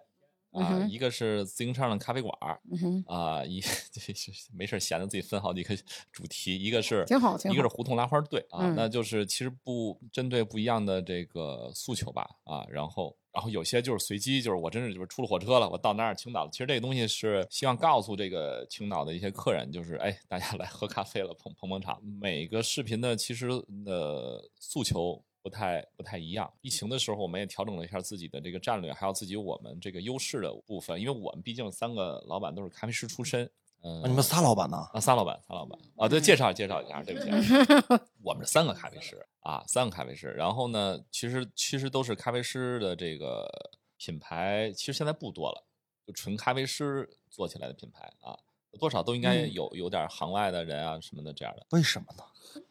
[0.51, 2.33] 啊，一个是自行车上的咖啡馆
[3.07, 3.61] 啊，一
[4.53, 5.75] 没事闲的自己分好几个
[6.11, 13.15] 主题，一个是挺好，一个是胡同拉花队啊，那就是其实不针对不一样的这个诉求吧啊，然后。
[13.31, 16.49] 然后有些就是随机，就是我真是就是出了火车了，我到哪儿青岛了。
[16.51, 22.01] 其实这个东西是希望告诉这个青岛的一些客人，就是哎，大家来喝咖啡了，捧捧捧场。
[22.19, 23.47] 每个视频的其实
[23.85, 26.51] 呃诉求不太不太一样。
[26.61, 33.49] 疫情的时候，我们也调整了一下自己的这个战略，还有自己我们这个优势的部分，因为我们毕竟三个老板都是咖啡师出身。
[33.81, 34.75] 嗯，你们仨老板呢？
[34.91, 37.29] 啊，仨老板，仨老板啊，对，介绍介绍一下，对不起，
[38.21, 40.27] 我们是三个咖啡师啊，三个咖啡师。
[40.31, 43.49] 然后呢，其实其实都是咖啡师的这个
[43.97, 45.65] 品牌，其实现在不多了，
[46.05, 48.37] 就纯咖啡师做起来的品牌啊。
[48.79, 52.23] 多少都应该有有点行外的人啊什么的这样的，为什么呢？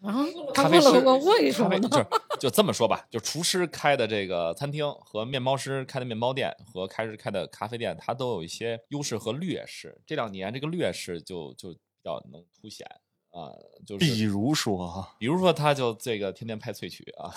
[0.02, 1.88] 啊，咖啡师为什么呢？
[1.88, 2.04] 就
[2.38, 10.00] 就这么说吧，就厨师开的这个餐厅和面包师开的面包店和开始开的咖啡店，它都有一些优势和劣势。
[10.06, 12.87] 这两年这个劣势就就比较能凸显
[13.30, 13.52] 啊，
[13.87, 17.30] 就是比如说，比如说他就这个天天拍萃取啊，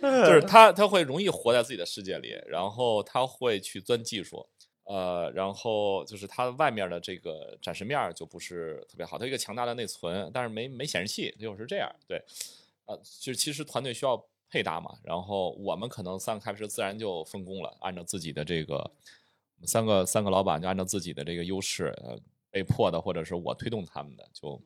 [0.26, 4.46] 就是他他会容易活在自己的世界里，然后他会去钻技术。
[4.84, 11.90] 呃，然后就是它外面的这个展示面就不是特别好，它一个强大的内存，但是没没显示器，就是这样。
[12.06, 12.22] 对，
[12.86, 14.24] 呃，就其实团队需要。
[14.50, 14.96] 配搭嘛。
[15.02, 18.88] 然后我们可能三个开发师自然就分工了，按照自己的这个
[19.64, 22.16] 三个三个老板就按照自己的这个优势，呃，
[22.52, 24.62] 被迫的或者是我推动他们的，就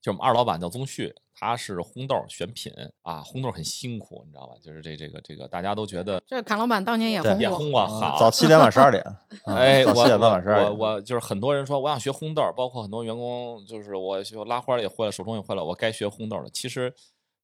[0.00, 4.54] 就我们二老板叫宗旭，他是烘豆选品啊，烘豆很辛苦，你知道吧？
[4.62, 9.02] 就是这这个这个大家都觉得这侃老板当年也对也红过，烘过好，早七点晚十二点，
[9.46, 10.78] 哎，我早七点半晚十二我点。
[10.78, 16.48] 我就是很多人说我想学烘豆，包括很多员工，就是我学拉花儿也会了，手冲也会了，我该学烘豆了。
[16.52, 16.94] 其实，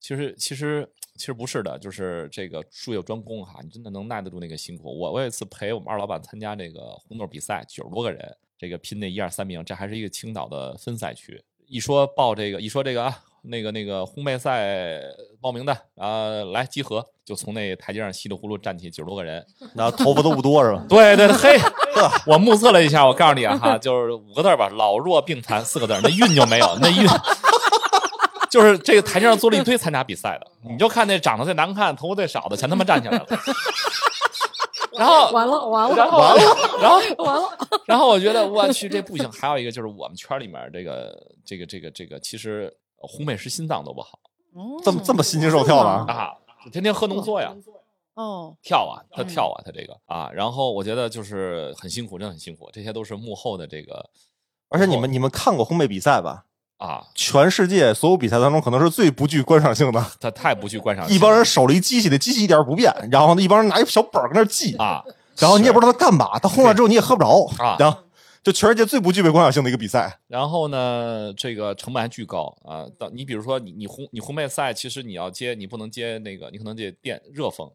[0.01, 4.97] 其实，其实，其实不是的，就是这个术业专攻哈，你真的能耐得住那个辛苦。
[4.97, 11.43] 我我有一次陪我们二老板参加这个烘豆比赛，九十多个人，这个拼那一二三名，这还是一个青岛的分赛区。
[11.67, 15.01] 一说报这个，一说这个啊，那个那个烘焙赛
[15.41, 20.85] 报名的啊，来集合，就从那台阶上稀里糊涂站起九十多个人，然后头发都不多是吧？
[20.89, 21.59] 对对对，嘿，
[22.27, 27.07] 我目测了一下，我告诉你啊哈，就是五个字儿吧，老弱病残四个字儿，那运就没有，那运
[28.51, 33.27] 就是这个台阶上坐了一堆参加比赛的，你就看那长得最难看、头发最少的，全他妈站起来了。
[34.99, 36.21] 然后，完了完了然后，
[36.81, 39.31] 然后，完了， 然后我觉得我去这不行。
[39.33, 44.19] 还有一个就是我们圈里面这个这个这个这个，其实烘焙师心脏都不好
[44.55, 46.05] 哦这么这么心惊肉跳的啊？
[46.09, 46.35] 啊，
[46.73, 47.55] 天天喝浓缩呀。
[48.15, 54.09] 哦，跳啊，他跳啊，他这个啊，然后我觉得就是很辛苦，真的很辛苦，这些都是幕后的这个
[54.69, 56.45] 而且你们你们看过烘焙比赛吧？
[56.77, 60.05] 啊，全世界所有比赛当中，可能是最不具观赏性的。
[60.21, 65.03] 他太不具观赏性了，一帮人手了一机器，那机器一点儿不变，然后呢，一帮人拿一小本儿搁那儿记，啊，
[65.39, 67.77] 然后你也不知道他干嘛，他轰了之后你也喝不着啊。
[67.79, 67.99] 然后
[68.43, 70.19] 就全世界最不具备观赏性的一个比赛。
[70.29, 72.85] 然后呢，这个成本还巨高啊。
[72.99, 77.71] 到你比如说你你烘你烘焙赛，其实你要接，你不能接那个，你可能得电热风。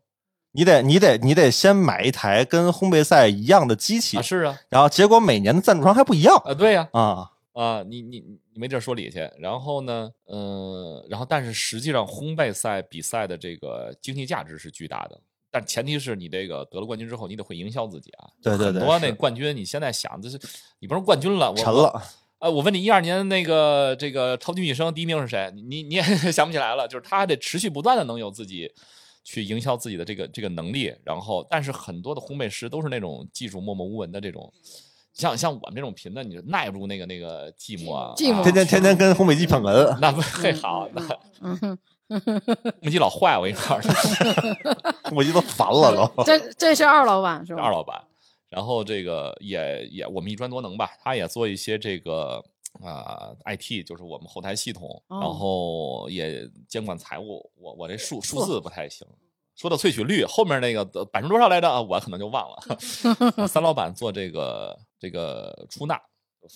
[0.51, 6.35] 你得你得你得先买一台跟烘焙赛一样的机器啊，，是啊，然后结果每年的赞助商还不一样。
[6.45, 6.87] 啊对呀。
[6.91, 7.31] 啊。
[7.59, 9.29] 啊，你你你没地儿说理去。
[9.37, 15.19] 然后呢，嗯，然后但是实际上烘焙赛比赛的这个经济价值是巨大的。
[15.51, 18.29] 但前提是你这个得了冠军之后，你得会营销自己啊。
[18.41, 20.39] 对对对很多那冠军，你现在想的是，
[20.79, 22.01] 你不是冠军了，我沉了。
[22.37, 25.51] 呃，我问你，一二年那个这个超级女生第一名是谁？
[25.53, 28.71] 你你也 想不起来了，就是他还得持续不断的能有自己
[29.25, 34.53] 去营销自己的这个这个能力，然后但是很多的烘焙师都是那种技术默默无闻的这种，
[35.19, 41.01] 像像我们这种贫的，你就耐不住那个那个寂寞啊，寂寞啊天天天天跟烘焙机捧哏，那不嘿好，那
[41.41, 41.77] 嗯哼，
[42.07, 43.77] 烘焙机老坏，我跟你说，
[45.03, 46.23] 烘焙机都烦了都。
[46.23, 47.61] 这这是二老板是吧？
[47.61, 48.01] 二老板，
[48.49, 52.41] 然后这个也也我们一专多能吧，他也做一些这个
[52.81, 57.51] 啊、IT，就是我们后台系统，哦然后也监管财务。
[57.57, 59.05] 我我这数数字不太行。
[59.59, 61.69] 说到萃取率，后面那个呃百分之多少来着？
[61.69, 63.47] 啊我可能就忘了。
[63.47, 65.99] 三老板做这个这个出纳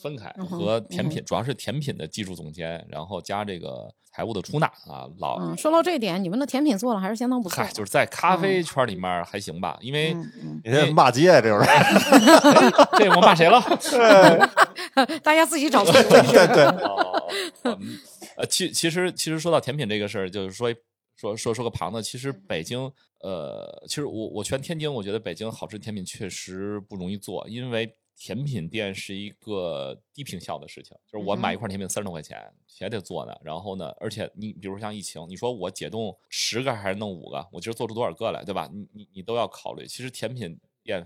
[0.01, 7.69] 分开和甜品，主要是甜品的技术总监，然后加这个财务的出纳啊，老嗯，说到这一点，你们的甜品做的还是相当不错嗨，。
[7.73, 10.15] 就是在咖啡圈里面还行吧，因为
[10.93, 11.59] 骂街啊这种，
[12.97, 13.61] 这我骂谁了？
[15.21, 15.91] 大家自己找错。
[16.31, 16.63] 对对，
[18.37, 20.73] 呃，其其实其实说到甜品这个事儿，就是说
[21.29, 32.39] 说说说个旁的，其实北京，呃，其实我我全天津，我觉得北京好吃甜品确实不容易做，因为甜品店是一个低平效的事情，就是我买一块甜品三十多块钱，
[32.79, 33.33] 还得做呢。
[33.43, 38.69] 然后呢，而且你比如像疫情，你说我解冻十个还是弄五个，我今儿做出多少个来，对吧？
[38.71, 39.88] 你你你都要考虑。
[39.88, 41.03] 其实甜品店。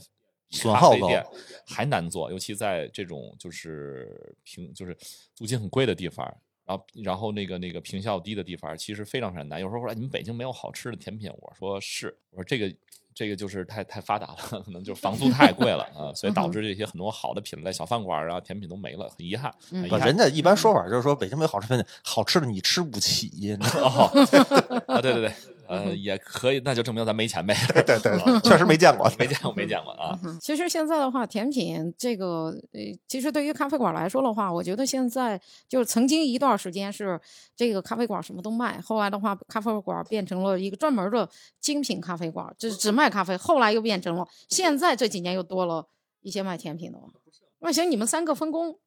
[0.50, 1.22] 咖损耗高啡店
[1.66, 4.98] 还难做，尤其在这种就是平就是
[5.36, 6.26] 租金很贵的地方，
[6.68, 9.62] 然后然后那个那个评效低的地方，其实非常非常难。
[9.62, 12.72] 有时候说哎你们北京没有好吃的甜品，我说是，我说这个
[13.16, 19.52] 这个就是太太发达了，可能就是房租太贵了啊，所以导致这些很多好的品类小饭馆啊甜品都没了，很遗憾。
[19.72, 23.32] 人家一般说法就是说北京没有好吃甜品，好吃的你吃不起。
[23.34, 23.88] 你知道
[24.88, 25.34] 啊对对对，
[25.68, 27.56] 呃也可以，那就证明咱没钱呗。
[27.74, 29.10] 对对对，确实没见过。
[29.20, 30.18] 没见过，没见过啊！
[30.24, 37.20] 嗯其实现在的话，甜品这个，呃，其实对于咖啡馆来说的话，我觉得现在就是曾经一段时间是
[37.56, 41.28] 这个咖啡馆什么都卖，后来的话，咖啡馆变成了一个专门的
[41.60, 45.88] 精品咖啡馆，就是只卖咖啡，后来又变成了现在这几年又多了
[46.22, 47.06] 一些卖甜品的了。
[47.60, 48.78] 那行，你们三个分工。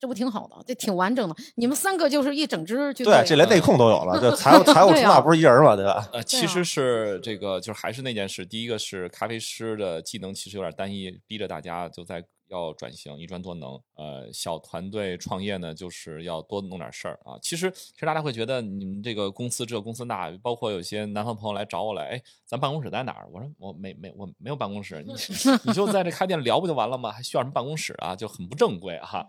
[0.00, 1.36] 这不挺好的，这挺完整的。
[1.56, 6.08] 你们三个就是一整支就对，这连内控都有了，就 财务财务出纳不是一人嘛，对吧？
[6.12, 8.46] 呃，其实是这个，就是还是那件事。
[8.46, 13.78] 第一个是咖啡师的技能其实有点单一，逼着大家就在要转型，一专多能。
[13.94, 17.36] 呃，小团队创业呢，就是要多弄点事儿啊。
[17.42, 23.28] 其实，其实大家会觉得你们这个公司这公司那，包括有些南方朋友来找我来，哎，咱办公室在哪儿？
[23.30, 25.12] 我说我没没我没有办公室，你
[25.64, 27.12] 你就在这开店聊不就完了吗？
[27.12, 28.16] 还需要什么办公室啊？
[28.16, 29.28] 就很不正规哈。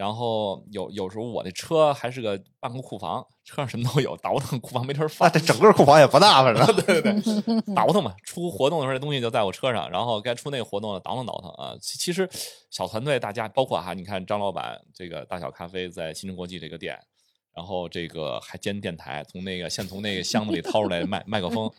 [0.00, 5.30] 然后有有时候我的车还是个半个库房，车上什么都有，倒腾库房没地儿放。
[5.30, 11.76] 这整个库房也不大，反正 对对对，倒腾嘛，出活动的时候这东西就在我车上，然后该出那个活动了，倒腾倒腾啊。
[11.78, 12.26] 其其实
[12.70, 16.98] 小团队大家包括哈，你看张老板这个大小咖啡在新城国际这个店。
[17.60, 21.70] 然后这个还兼电台，从那个先从那个箱子里掏出来麦 麦克风，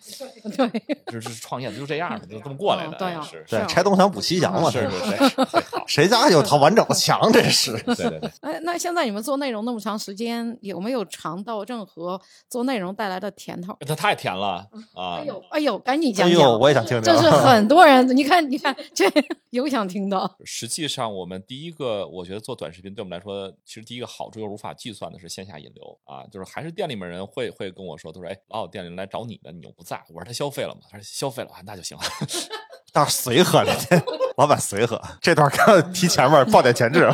[0.56, 0.70] 对，
[1.12, 2.92] 就是创业的，就这样的，就这么过来的。
[2.92, 7.20] 哦对啊是对拆东墙补西墙嘛，是这是是，谁家有套完整的墙？
[7.34, 8.32] 这是对对对。
[8.42, 13.76] 哎，那现在你们做内容那么长时间，有没有尝到任何做内容带来的甜头？
[13.80, 14.64] 它太甜了
[14.94, 15.18] 啊！
[15.18, 17.12] 哎呦，哎呦，赶紧哎呦，讲讲，我也想听听。
[17.12, 19.12] 这是 很多人，你看，你看，这
[19.50, 20.30] 有想听的。
[20.46, 30.82] 实际上，我们第一个，我觉得做短视频对我们来说，其实第一个好处又无法计算的是线下引流啊，就是还是店里面人会会跟我说，他说，哎，老有店里人来找你的，你又不在，我说他消费了吗？
[30.90, 32.04] 他说消费了，啊，那就行了。
[32.94, 33.74] 倒是随和了，
[34.38, 35.02] 老板随和。
[35.22, 37.10] 这段看提前面报点前置。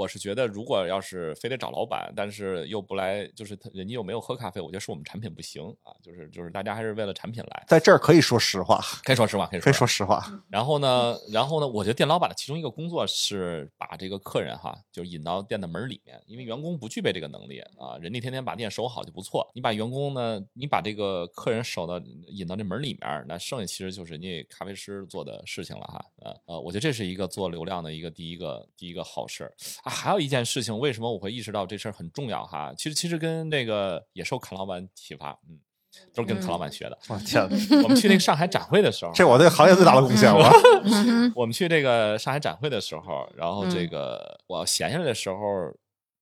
[0.00, 7.64] 我是觉得，如果要是非得找老板，但是又不来，就是他人家又没有喝咖啡，我觉得是我们产品不行啊，就是就是大家还是为了产品来。
[7.68, 10.24] 在这儿可以说实话，可以说实话，可以可以说说实话。
[10.48, 19.46] 然后呢，然后呢，我觉得店老板的其中一个工作是把这个客人哈，就引到店的门里面，因为员工不具备这个能力啊，人家天天把店守好就不错。
[19.54, 26.02] 你把员工呢，你把这个客人守到引到这门里面，那剩下其实就是人家咖啡师做的事情了哈。
[26.22, 29.89] 呃呃，我觉得这是一个做流量的一个第一个第一个好事儿啊。
[29.90, 32.72] 还有一件事情，为什么我会意识到这事儿很重要哈？
[32.76, 35.58] 其实其实跟那个也受侃老板启发，嗯，
[36.14, 36.98] 都是跟侃老板学的。
[37.08, 37.42] 我天，
[37.82, 40.50] 我们去那个上海展会的时候，这我对行业最大的贡献了。
[41.36, 45.36] 我们去这个上海展会的时候，然后嗯这个我闲下来的时候，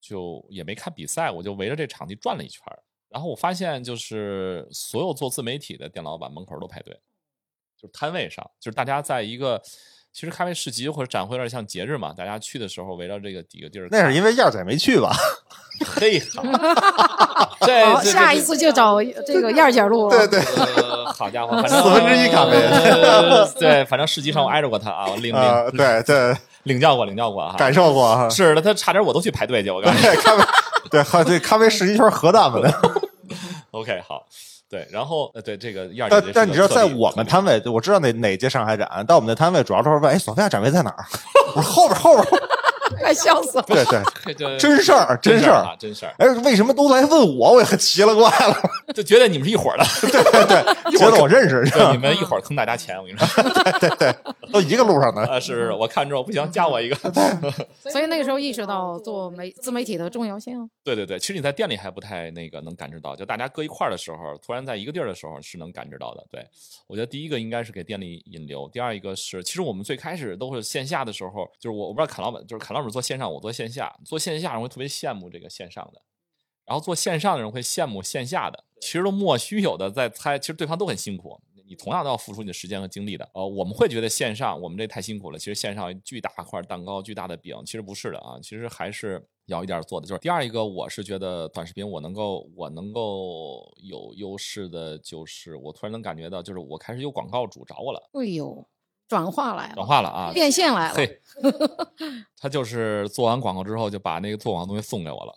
[0.00, 6.92] 就也没看比赛，我就围着这场地转了一圈儿然后我发现，就是所有做自媒体的店老板门口都排队，
[7.74, 9.62] 就是摊位上，就是大家在一个
[10.18, 15.14] 其实咖啡市集或者展会有点像节日嘛，大家去的时候围绕这个几个地儿，那是因为燕儿仔没去吧？
[15.94, 16.44] 嘿， 好
[17.60, 20.10] 这下一次就找这个燕儿姐录。
[20.10, 28.28] 对对，呃，好家伙，反正四分之一咖啡呃对，反正市集上我挨着过他啊，领啊，领对对，领教过，领教过哈，感受过啊。
[28.28, 30.16] 是的，他差点我都去排队去，我告诉你。
[30.16, 30.44] 咖啡，
[30.90, 32.74] 对咖对咖啡市集圈核弹嘛的。
[33.70, 34.26] OK，好，
[34.70, 41.06] 对，然后呃，对这个燕儿但但你知道，在我们摊位，我知道哪哪届上海展，到我们的摊位主要都是问，哎，索菲亚展位在哪儿？
[41.56, 42.26] 我说后边后边。
[42.98, 43.64] 快笑死了。
[43.66, 43.84] 对
[44.34, 45.62] 对， 真事儿，真事儿。
[45.62, 47.52] 啊，真事儿，哎，为什么都来问我？
[47.52, 48.56] 我也很奇了怪了。
[48.94, 53.42] 就觉得你们是一伙儿的，对对对，觉得我认识，对，你们一会儿坑大家钱，我跟你说，
[53.78, 54.14] 对对对
[54.52, 55.22] 都一个路上的。
[55.22, 56.96] 啊，是是是，我看之后不行，加我一个。
[57.90, 60.68] 所以那个时候意识到做媒自媒体的重要性。
[60.84, 66.24] 对对对，其实你在店里还不太那个能感知到，就大家搁一块儿的时候，突然在一个地儿的时候是能感知到的。
[66.30, 66.44] 对
[66.86, 76.02] 我觉得第一个应该是给店里引流，第二一个是，其实我们最开始都是线下的时候，就是我我不知道侃老板，就是侃老板做线上，我做线下，做线下人会特别羡慕这个线上的，
[76.64, 81.40] 然后做线上的人会羡慕线下的，其实都莫须有的在猜，其实对方都很辛苦。
[81.70, 90.06] 你同样都要付出你的时间和精力的，呃，我们会觉得线上我们这太辛苦了，其实线上巨大块蛋糕、巨大的饼，其实不是的啊，其实还是要一点做的。
[90.06, 98.66] 就是第二一个，我是觉得短视频我能够我能够有优势的，就是我突然能感觉到，就是我开始有广告主找我了，哎呦，
[99.08, 100.94] 转化来转，化了啊，变现来了。
[100.94, 101.20] 嘿，
[102.38, 105.34] 他就是做完广告之后就把那个做广告东西送给我了，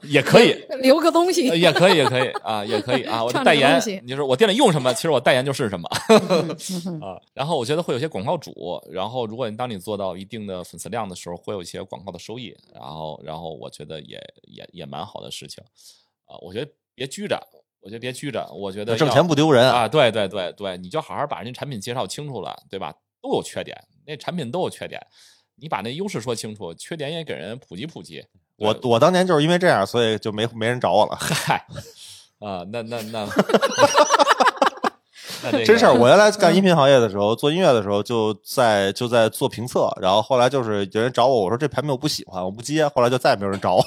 [0.02, 1.56] 也可以，留个东西呃。
[1.56, 3.22] 也可以，也可以啊，也可以啊。
[3.22, 7.20] 我的代言你说我店里用什么，其实我代言就是什么嗯 啊。
[7.34, 8.52] 然后我觉得会有些广告主，
[8.90, 15.62] 然后如果你当你做到一定的粉丝量的时候，会有一些广告的收益，然后然后我觉得也也也蛮好的事情
[16.26, 16.36] 啊。
[16.40, 17.38] 我觉得别拘着，
[17.80, 19.88] 我觉得别拘着，我觉得挣钱不丢人啊。
[19.88, 22.92] 对对对对，你就好好把人家产品介绍清楚了，对吧？
[23.22, 25.00] 都有缺点，那产品都有缺点，
[25.56, 28.24] 你把那优势说清楚，缺点也给人普及普及。
[28.56, 31.16] 我我当年就是因为这样，所以就没没人找我了。
[31.18, 31.64] 嗨，
[32.40, 33.26] 啊，那那那，
[35.42, 43.84] 那 这个真事儿，我原来干音频行业的时候，做音乐的时候，就在就在做评测，然后后来就是有人找我，我说这排名我不喜欢，我不接，后来就再也没有人找我。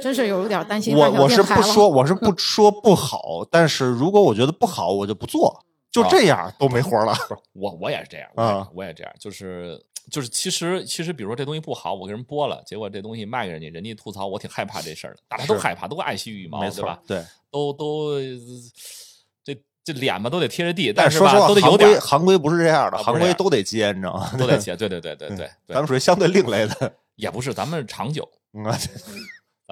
[0.00, 7.12] 真是有点担心我我是不说，我是不说不好，但是如果我觉得不好，我就不做，就这样都没活了。
[7.28, 17.24] 不是我，我也是这样，我也啊我也这样，就是就是，其实其实，比如说这东西不好，我给人播了，结果这东西卖给人家，人家吐槽，我挺害怕这事儿的，大家都害怕，都爱惜羽毛，对吧？，对。
[17.50, 18.18] 都都
[19.44, 19.54] 这
[19.84, 24.30] 这脸吧都得贴着地，但是说实话，都得有点行规不是这样的，行规都得接，你知道吗？
[24.38, 26.94] 都得接， 对对对对对对咱，们属于相对另类的。
[27.16, 28.64] 也不是，咱们长久，嗯，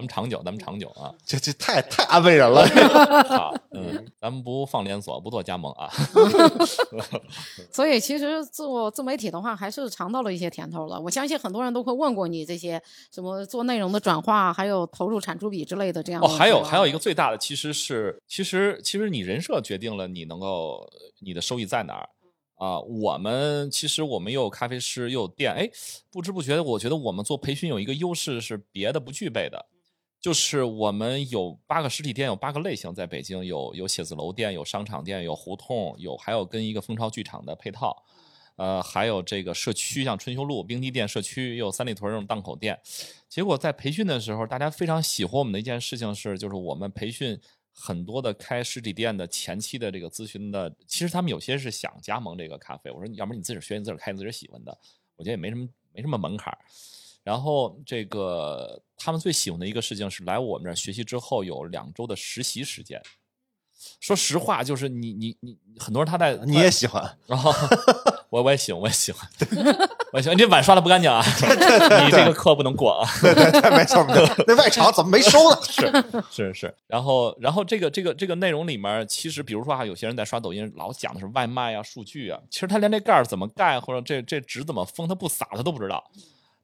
[0.01, 1.13] 咱咱们长久，咱们长久啊！
[1.27, 2.67] 这这太太安慰人了。
[3.29, 5.91] 好，嗯，咱们不放连锁，不做加盟啊。
[7.71, 10.99] 所以其实做自媒体的话，还是尝到了一些甜头了。
[10.99, 12.83] 我相信很多人都会问过你这些
[13.13, 16.23] 什么做内容的转化，还有投入产出比之类的这样。
[16.23, 20.89] 哦，还有还有一个最大的，其实是其实其实你人设决定了你能够
[21.21, 22.09] 你的收益在哪儿
[22.57, 22.81] 啊。
[22.81, 25.69] 我们其实我们又有咖啡师又有店，哎，
[26.11, 29.67] 不知不觉的，我觉得我们做培训有一个优势是别的不具备的。
[30.21, 38.05] 就是我们有八个实体店，有八个类型，在北京有有写字楼店，有商场店，有胡同，有还有跟一个蜂巢剧场的配套，
[38.57, 42.79] 呃，还有这个社区，像春秋路冰滴店社区，又有三里屯这种档口店。
[43.31, 47.41] 结果在培训的时候，大家非常喜欢我们的一件事情是，就是我们培训
[47.73, 52.91] 很多的开实体店的前期的这个咨询的，其实他们有些是想加盟这个咖啡。
[52.91, 54.79] 我说你，要不你自己学，你自己开，你自己喜欢的，
[55.17, 56.59] 我觉得也没什么没什么门槛儿。
[57.23, 63.01] 然后这个他们最喜欢的一个事情是来我们这儿学习之后有两周的实习时间。
[63.99, 67.51] 说实话，就是你你你很多人他在你也喜欢，然后
[68.29, 69.27] 我我也喜欢，我也喜欢，
[70.13, 70.37] 我也喜欢。
[70.37, 71.25] 你这碗刷的不干净啊！
[72.05, 73.09] 你这个课不能过啊！
[73.23, 74.29] 对对对，没错没错。
[74.47, 75.59] 那外场怎么没收呢？
[75.63, 76.75] 是是是。
[76.89, 86.05] 然后然后这个这个这个内容里面，其实比如说啊，有些人在刷抖音，老讲的是外卖啊、数据啊，其实他连这盖儿怎么盖或者这这纸怎么封，他不撒他都不知道。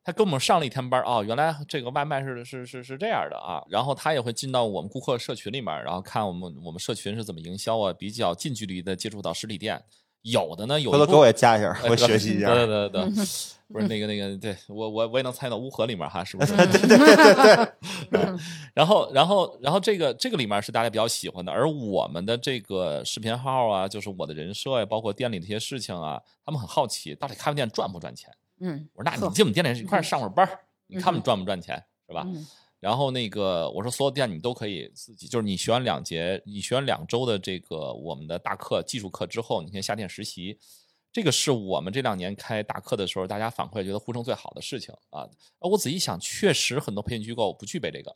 [0.07, 9.83] 他跟我们上了一天班哦，原来这个外卖是是是是这样的啊，然后他也会进到我们顾客社群里面，然后看我们我们社群是怎么营销啊，比较近距离的接触到实体店，
[10.23, 12.55] 有的呢有回头给我也加一下，我学习一下。
[12.55, 13.25] 对对对 对，
[13.67, 16.55] 不是那个那个，对我我我也能猜到乌合里面哈，是不是？
[16.55, 17.57] 对对对对
[18.13, 18.37] 对。
[18.75, 28.33] 然后然后然后这个这个里面是大家比较喜欢的，而我们的这个视频号啊，就是我的人设呀，包括店里这些事情啊，他们很好奇，到底咖啡店赚不赚钱？
[28.61, 30.49] 嗯，我说那你进我们店里一块上会儿班
[30.87, 32.27] 你看我们赚不赚钱是吧？
[32.79, 40.59] 然后那个我说所有店你都可以自己，就是你学完两节，你学完两周的这个我们的大课技术课之后，你先下店实习。
[41.11, 45.27] 这个是我们这两年开大课的时候，大家反馈觉得呼声最好的事情啊。
[45.61, 48.15] 我仔细想，确实很多培训机构不具备这个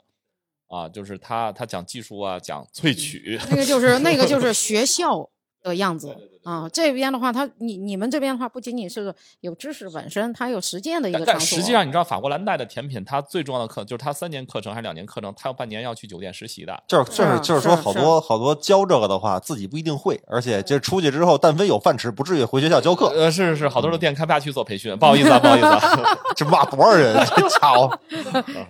[0.69, 5.29] 啊，就是他他讲技术啊，讲萃取，那个就是那个就是学校
[5.63, 6.17] 的样子。
[6.43, 16.83] 啊，这边的话，他你你们这边的话，不仅仅是有知识本身，它有实践的一个但实际上，你知道法国蓝带的甜品，它最重要的课就是它三年课程还是两年课程，它有半年要去酒店实习的。
[16.89, 23.09] 就是就是就是说，好多好多教这个的话，自己不一定会，而且这出去之后，但凡有饭吃，不至于回学校教课。
[23.09, 25.79] 呃，是是是，好多的店开不下去做培训，不好意思啊，不好意思啊
[26.35, 27.15] 这挖多少人？
[27.37, 27.99] 这家伙，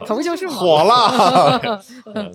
[0.04, 1.70] 可不就是 火了？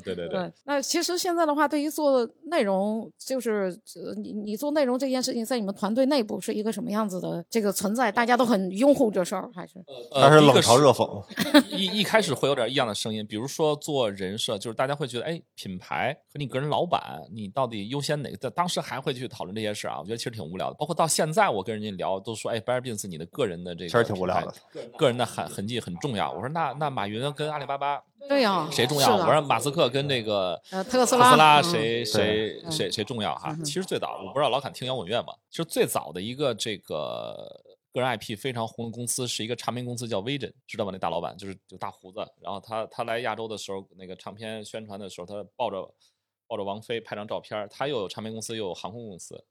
[0.02, 0.50] 对对对。
[0.64, 3.78] 那其实现在的话，对于做内容，就是
[4.16, 6.06] 你你做内容这件事情，在你们团队。
[6.06, 8.12] 内部是一个什么样子的这个存在？
[8.12, 11.26] 大家都很拥护这事儿，还是呃还是冷嘲热讽？
[11.76, 18.52] 一一开始会有点异样的声音，比如说做人设，就是大家会觉得，哎，品牌和你个人老板，你到底优先哪个？
[18.52, 20.76] 当时还会去讨论这些事啊，我觉得其实挺无聊的。
[20.76, 24.54] 包括到现在，我跟人家聊，都说，哎 b a r b i n s 你的个人的这个，其实挺无聊的，
[24.96, 26.32] 个人的痕痕迹很重要。
[26.32, 29.18] 我说，那那马云跟阿里巴巴，对呀，谁重要？
[29.18, 33.36] 我让马斯克跟那个呃特斯拉，谁谁谁谁重要？
[33.36, 36.78] 哈，其实最早我不知道老侃听摇滚乐嘛，其实最早的一个这。
[36.78, 37.36] 个
[37.94, 40.92] 个人 IP 非常红的公司是一个唱片公司，叫 Vision，知道吗？
[40.92, 42.20] 那大老板就是就大胡子。
[42.42, 45.90] 然后他他来亚洲的时候，那个唱片宣传的时候，他抱着
[46.46, 47.66] 抱着王菲拍张照片。
[47.72, 49.42] 他又有唱片公司，又有航空公司。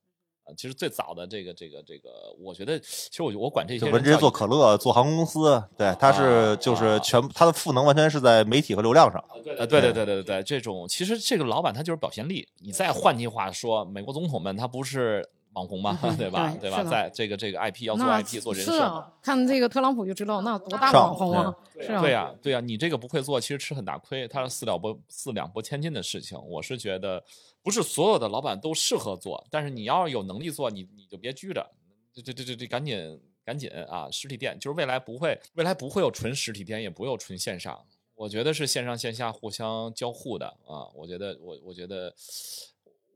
[0.44, 9.22] 啊，其实最早的这个这个这个，我觉得其实我我管这些文职做可乐，做航空公司，对，他是就是全他的赋能完全是在媒体和流量上。
[9.58, 12.46] 呃，对对对对对对，这种其实这个老板他就是表现力。
[12.60, 15.28] 你再换句话说，美国总统们他不是。
[15.54, 16.52] 网红嘛，对吧？
[16.60, 16.82] 对吧？
[16.82, 21.54] 在这个这个 IP 要做 IP 做人设，看这个特朗普就知道那多大网红啊！
[21.80, 24.26] 是啊，对呀，对呀，你这个不会做，其实吃很大亏。
[24.26, 27.22] 他是四两拨四两拨千斤的事情，我是觉得
[27.64, 31.68] 不是所有的老板都适合做，但是你要有能力做，你你就别拘着，
[32.12, 34.08] 这这这这这赶紧赶紧啊！
[34.10, 37.84] 实体店就是未来不会，未来不会有纯实体店，也不会有纯线上，
[38.14, 40.86] 我觉得是线上线下互相交互的啊！
[40.94, 42.14] 我觉得我我觉得。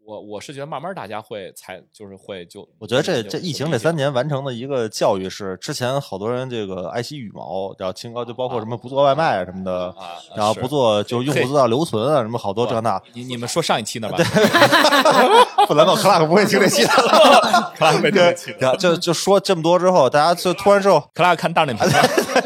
[0.09, 9.95] 我我是觉得慢慢大家会才就是会就，我觉得这这疫情这三年完成的一个教育是，之前好多人这个爱惜羽毛，然后清高就包括什么不做外卖啊什么的，
[10.35, 12.99] 然后不做就用户资料留存啊什么好多这那。
[13.13, 14.17] 你你们说上一期呢吧？
[15.69, 16.89] 不能够，克拉克不会听这期的。
[17.77, 18.57] 克拉克没听这期。
[18.79, 21.87] 就就说这么多之后，大家就突然之后，克拉克看大脸屏。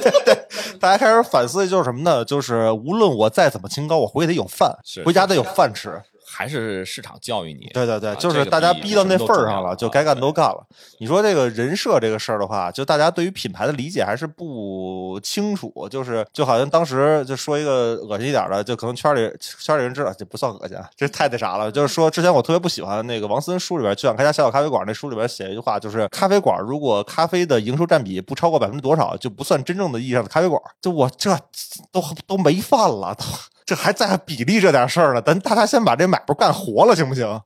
[0.80, 2.24] 大家开始反思，就是什么呢？
[2.24, 6.02] 就是无论我再怎么清高，我回去得有饭，回家得有饭吃。
[6.32, 7.68] 还是市场教育你。
[7.74, 10.66] 对对对，啊就是大家逼到那份儿上了，就该干都干了。
[10.98, 21.70] 你说这个人设这个事儿的话，就大家对于品牌的理解还是不清楚，就是就好像当时就说一个恶心一点的，就可能圈里圈里人知道，这不算恶心啊，这太那啥了。
[21.70, 30.60] 就是说之前我特别不喜欢那个王思恩书里边《就想开家小小咖啡馆》那书里边写一句话，就是咖啡馆如果咖啡的营收占比不超过百分之多少，就不算真正的意义上的咖啡馆。
[30.80, 31.36] 就我这
[31.90, 33.24] 都都没饭了，都
[33.64, 37.40] 这还在比例这点事儿呢，咱大家先把这买卖干活了，行不行？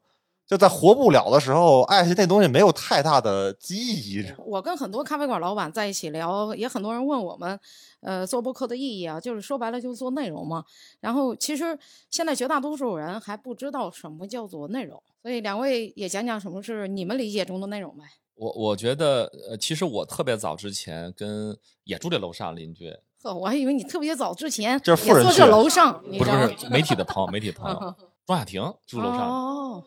[0.46, 4.24] 就在活不了的时候，爱惜那东西没有太大的意义。
[4.38, 7.58] 我跟很多咖啡馆老板在一起聊，也很多人问我们，
[7.98, 10.64] 呃，做播客的意义啊，就是说白了就是做内容嘛。
[11.00, 11.76] 然后其实
[12.10, 18.04] 现在绝大多数人还不知道什么叫做内容，所以两位也讲讲什么是你们理解中的内容呗。
[18.36, 26.56] 我我觉得，呃，其实我特别早之前跟也住这楼上邻居，呵，我还以为你特别早之前这是富人区这楼上，你不是不知道吗？
[26.58, 27.94] 是媒体的朋友，媒体的朋友，
[28.26, 29.28] 庄雅婷住楼上。
[29.28, 29.84] 哦，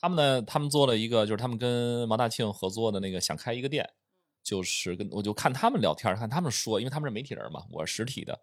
[0.00, 3.88] 他们呢，他们做了一个，就是他们跟毛大庆合作的那个，想开一个店，
[4.42, 8.38] 就是跟我就看他们聊天，看他们说，因为他们是媒体人嘛，我是实体的，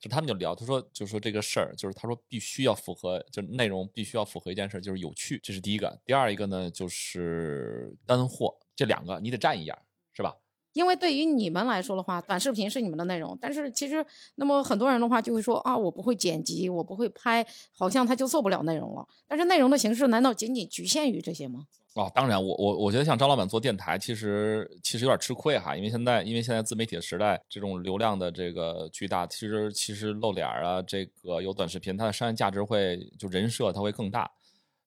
[0.00, 5.98] 就他们就聊，他说就说这个事儿，就是他说必须要符合，就是内容必须要符合一件事，就是有趣，这是第一个。
[6.04, 9.78] 第二一个呢，就是干货，这两个你得占一样，
[10.12, 10.34] 是吧？
[10.78, 14.06] 因为对于你们来说的话，短视频是你们的内容，但是其实
[14.36, 17.44] 那么很多人的话就会说啊，我不会剪辑，我不会拍，
[17.76, 19.04] 好像他就做不了内容了。
[19.26, 21.64] 但是内容的形式难道仅仅局限于这些吗？
[21.94, 34.30] 哦，当然我，我我觉得像张老板做电台，其实其实有点吃亏哈，因为现在因为现在自媒体的时代，这种流量的这个巨大，其实其实露脸啊，这个有短视频，它的商业价值会就人设它会更大。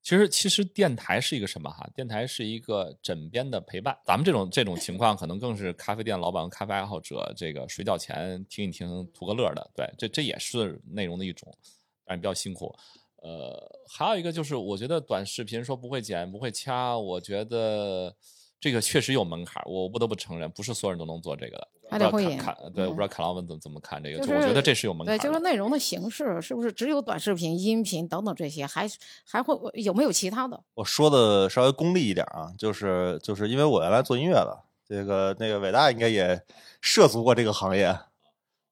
[0.04, 1.88] 其实其实电台是一个什么哈？
[1.96, 3.96] 电台是一个枕边的陪伴。
[4.04, 9.72] 咱们这种这种情况，可能更是咖啡店老板、咖啡爱好者，这个睡觉前听一听，图个乐的。
[9.76, 11.56] 对，这这也是内容的一种，
[12.04, 12.76] 但是比较辛苦。
[13.18, 18.16] 呃，还有一个就是，我觉得短视频说不会剪、不会掐，我觉得
[18.60, 21.81] 这个确实有门槛，我不得不承认，不是所有人都能做这个的。
[21.92, 25.22] 还得不知道会演看看，对，我不知道嗯看老板怎么怎么看这个，就就我觉得这是有门槛对。
[25.22, 28.90] 就是内容的形式是不是只有短视频、音频等等这些，还
[29.26, 30.58] 还会有没有其他的？
[30.76, 36.42] 我说的稍微功利一点啊，就是就是因为我原来做音乐的，这个那个伟大应该也
[36.80, 38.00] 涉足过这个行业，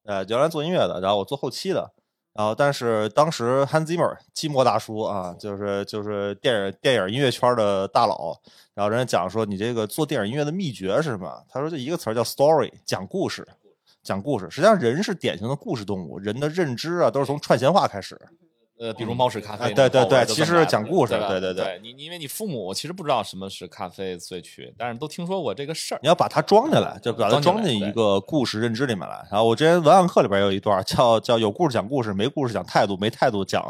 [0.04, 1.92] 呃，原来做音乐的，然后我做后期的，
[2.34, 8.36] 然后但是当时 Hans Zimmer 寂寞大叔啊，就是就是电影电影音乐圈的大佬，
[8.74, 11.44] 然后人家讲说你这个做电影音乐的秘诀是什么？
[11.50, 13.48] 他说就一个词儿叫 story，讲故事。
[14.02, 18.18] 讲故事，实际上人是典型的故事动物，人的认知啊都是从串闲话开始。
[18.80, 26.08] 呃，比如猫屎咖啡对对对其实讲故事吧对对对对，你因为你父母其实不知道什么是咖啡萃取，但是都听说过这个事儿你。
[26.08, 29.28] 要把它装进来，就把它装进来装进一个故事认知里面来。
[29.30, 33.62] 然后我之前文案课里边有一段叫叫有故事讲故事，没故事讲态度，没态度讲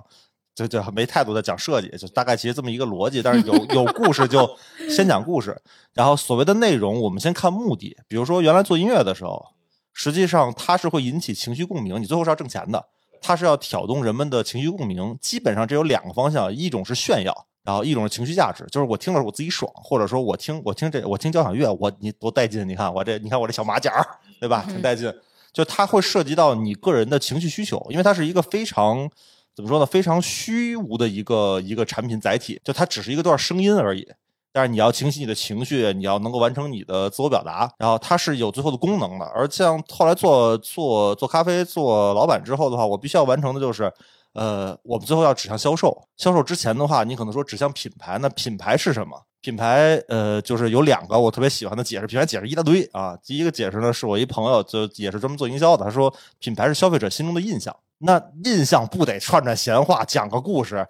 [0.54, 3.24] 就就没态度的讲设计，就大概其实这么一个逻辑。
[3.24, 4.48] 但是有 有故事就
[4.92, 5.60] 先讲故事，
[5.96, 7.98] 然后所谓的内容我们先看目的。
[8.08, 9.44] 比如说原来做音乐的时候，
[9.92, 12.86] 实际上它是会引起情绪共鸣，你最后是要挣钱的。
[13.22, 23.92] 它是要挑动人们的情绪共鸣，基本上这有两个方向，一种是炫耀，然后一种是情绪价值，就是我听了我自己爽，或者说我听我听这我听交响乐，我你多带劲，你看我这你看我这小马甲，
[24.40, 24.66] 对吧？
[24.68, 25.14] 挺带劲。
[25.52, 29.10] 就它会涉及到你个人的情绪需求，因为它是一个非常
[29.56, 34.08] 怎么说呢，非常虚无的一个一个产品载体，就它只是一个段声音而已。
[34.52, 39.26] 但是你要清晰你的情绪，你要能够完成你的自我表达，然后它是有最后的功能的。
[39.26, 43.92] 而像后来做做做咖啡、做老板之后的话，我必须要完成的就是，
[44.34, 45.96] 呃，我们最后要指向销售。
[46.18, 49.22] 销售之前的话，你可能说指向品牌，那品牌是什么？
[49.42, 53.18] 品牌呃，就是有两个我特别喜欢的解释，品牌解释一大堆啊。
[53.24, 60.86] 第一个解释呢，是我一朋友就也是专门做营销的，他说品牌是消费者心中的印象，那印象不得串串闲话，讲个故事，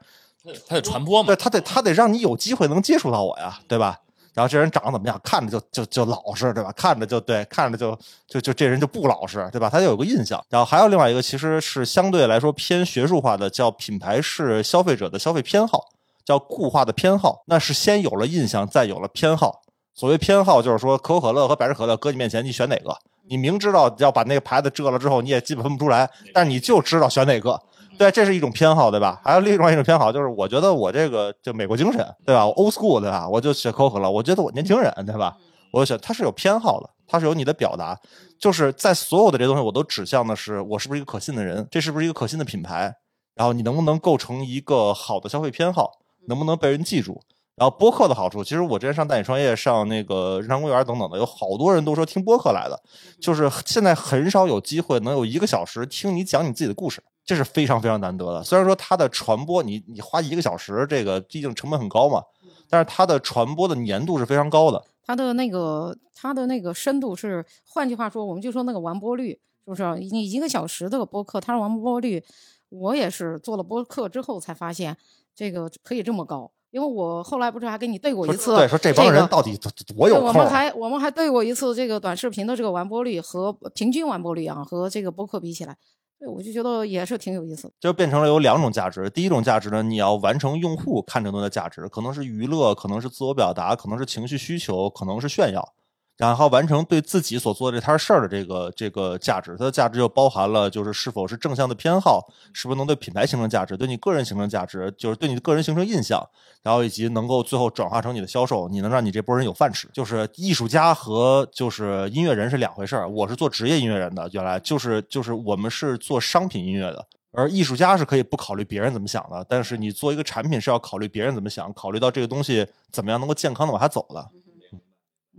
[0.67, 3.99] 它得传播嘛对，他得他得让你有机会能接触到我呀，对吧？
[4.33, 5.19] 然后这人长得怎么样？
[5.23, 6.71] 看着就就就老实，对吧？
[6.71, 7.97] 看着就对，看着就
[8.27, 9.69] 就就这人就不老实，对吧？
[9.69, 10.41] 他就有个印象。
[10.49, 15.85] 然后还有另外一个，其实是相对来说偏学术化的，叫品牌是消费者的消费偏好，
[16.23, 17.43] 叫固化的偏好。
[17.47, 19.61] 那是先有了印象，再有了偏好。
[19.93, 22.95] 所谓偏好，就是说可口可乐和百事可乐搁你面前，你选哪个？
[23.27, 27.61] 你明知道要把那个牌子遮了之后，你也基本分不出来，但你就知道选哪个。
[27.99, 29.19] 对，这是一种偏好，对吧？
[29.21, 32.47] 还有另外一种偏好，就是我觉得我这个就美国精神，对吧？
[32.47, 33.27] 我 old school，对吧？
[33.27, 35.35] 我就选可口可乐，我觉得我年轻人，对吧？
[35.73, 37.99] 我就选，它是有偏好的，它是有你的表达，
[38.39, 42.95] 就是在所有的这些东西，我都指向的是我是不是一个可信的人，这是不是一个可信的品牌，
[43.35, 45.91] 然后你能不能构成一个好的消费偏好，
[46.29, 47.21] 能不能被人记住？
[47.57, 52.81] 然后播客的好处，其实我之前上带你创业、上那个日常公园等等的，有好多人都说听播客来的，
[53.21, 57.03] 就是现在很少有机会能有一个小时听你讲你自己的故事。
[57.29, 58.43] 这是非常非常难得的。
[58.43, 62.23] 虽然说它的传播，你你花一个小时，这个毕竟成本很高嘛，
[62.67, 64.83] 但是它的传播的粘度是非常高的。
[65.05, 69.99] 它的那个它的那个深度是，换句话说，我们就说那个完播率，是不是？
[70.11, 72.23] 你一个小时的播客，它的完播率，
[72.69, 74.97] 我也是做了播客之后才发现，
[75.35, 76.49] 这个可以这么高。
[76.71, 79.55] 因为我后来不是还跟你对过一次，对，说这帮人到底
[79.85, 80.29] 多有空？
[80.29, 85.77] 我们还我们还对过一次这个短视频的这个完播率和平均完播率啊，和这个播客比起来，
[86.19, 87.73] 对，我就觉得也是挺有意思的。
[87.79, 95.73] 就变成了有两种价值，第一种价值呢，你要完成用户看这东西的价值，可能是娱乐，可能是自我表达，可能是情绪需求，可能是炫耀。
[96.19, 106.21] 然后完成对自己所做的这摊事儿的这个这个价值，它的价值就包含了就是是否是正向的偏好，是不是能对品牌形成价值，对你个人形成价值，就是对你的个人形成印象，
[106.61, 109.87] 然后以及能够最后转化成你的销售，你能让你这波人有饭吃。
[109.93, 113.07] 就是艺术家和就是音乐人是两回事儿。
[113.07, 124.29] 我是做职业音乐人的，原来就是就是我们是做商品音乐的，而艺术家是可以不考虑别人怎么想的，但是你做一个产品是要考虑别人怎么想，考虑到这个东西怎么样能够健康的往下走的。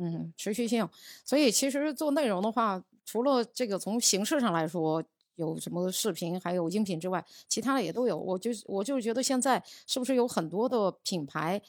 [0.02, 0.88] 嗯，持续性。
[1.26, 8.18] 所以其实做内容的话，除了这个从形式上来说有什么视频，还有音频之外，其他的也都有。
[8.18, 11.60] 我就我就是觉得现在是不是有很多的品牌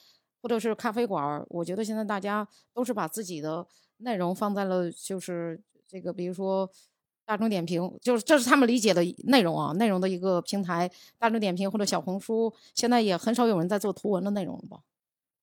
[0.41, 1.45] 或者是咖啡馆？
[1.49, 3.67] 我觉得现在大家都是把自己的
[3.97, 6.69] 内容放在了就是这个，比如说
[7.25, 14.79] 大众点评，就是这是他们理解的内容啊，内容的一个平台，大众点评或者小红书，现在也很少有人在做图文的内容了吧？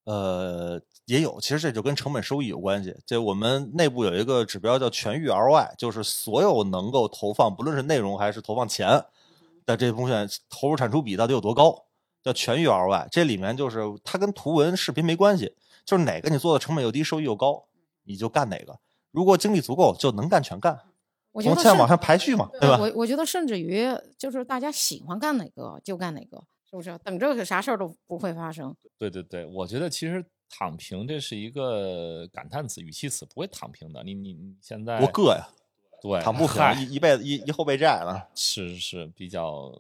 [0.09, 2.97] 呃，也有，其实这就跟成本收益有关系。
[3.05, 9.05] 这我们内部有一个指标叫全域 ROI，就是所有能够投放，不论是内容还是投放钱
[9.67, 11.85] 的这部分投入产出比到底有多高，
[12.23, 13.07] 叫全域 ROI。
[13.11, 15.55] 这里面就是它跟图文视频没关系，
[15.85, 17.65] 就是哪个你做的成本又低，收益又高，
[18.05, 18.79] 你就干哪个。
[19.11, 20.81] 如果精力足够，就能干全干。
[21.35, 22.79] 从现在往上排序嘛，对吧？
[22.81, 23.87] 我我觉得甚至于
[24.17, 26.43] 就是大家喜欢干哪个就干哪个。
[26.71, 28.77] 是不是等着啥事儿都不会发生？
[28.99, 34.05] 对对对，我觉得其实躺平这是一个感叹词、语气词，不会躺平的。
[34.05, 35.49] 你你你现在多硌呀，
[36.03, 38.29] 对，躺不平，一一辈子一一后背债了。
[38.35, 39.73] 是是比较，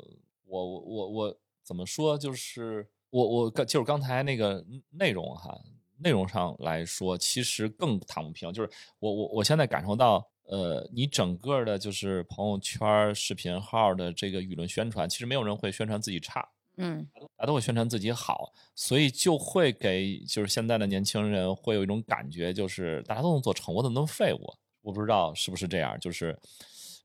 [0.46, 2.16] 我我我我怎么说？
[2.16, 5.60] 就是我我刚就是刚才那个内容哈，
[5.98, 8.50] 内容上来说，其实更躺不平。
[8.50, 16.48] 就是我我我现在感受到，呃，你整个的就是朋友圈、视频号的这个舆论宣传，其实没有人会宣传自己差。
[16.78, 17.06] 嗯，
[17.36, 24.38] 大家都会宣传自己好，所以就会给就是现在的年轻人会有一种感觉，就是大家都能做成，我怎么能废物？
[24.80, 26.38] 我不知道是不是这样，就是，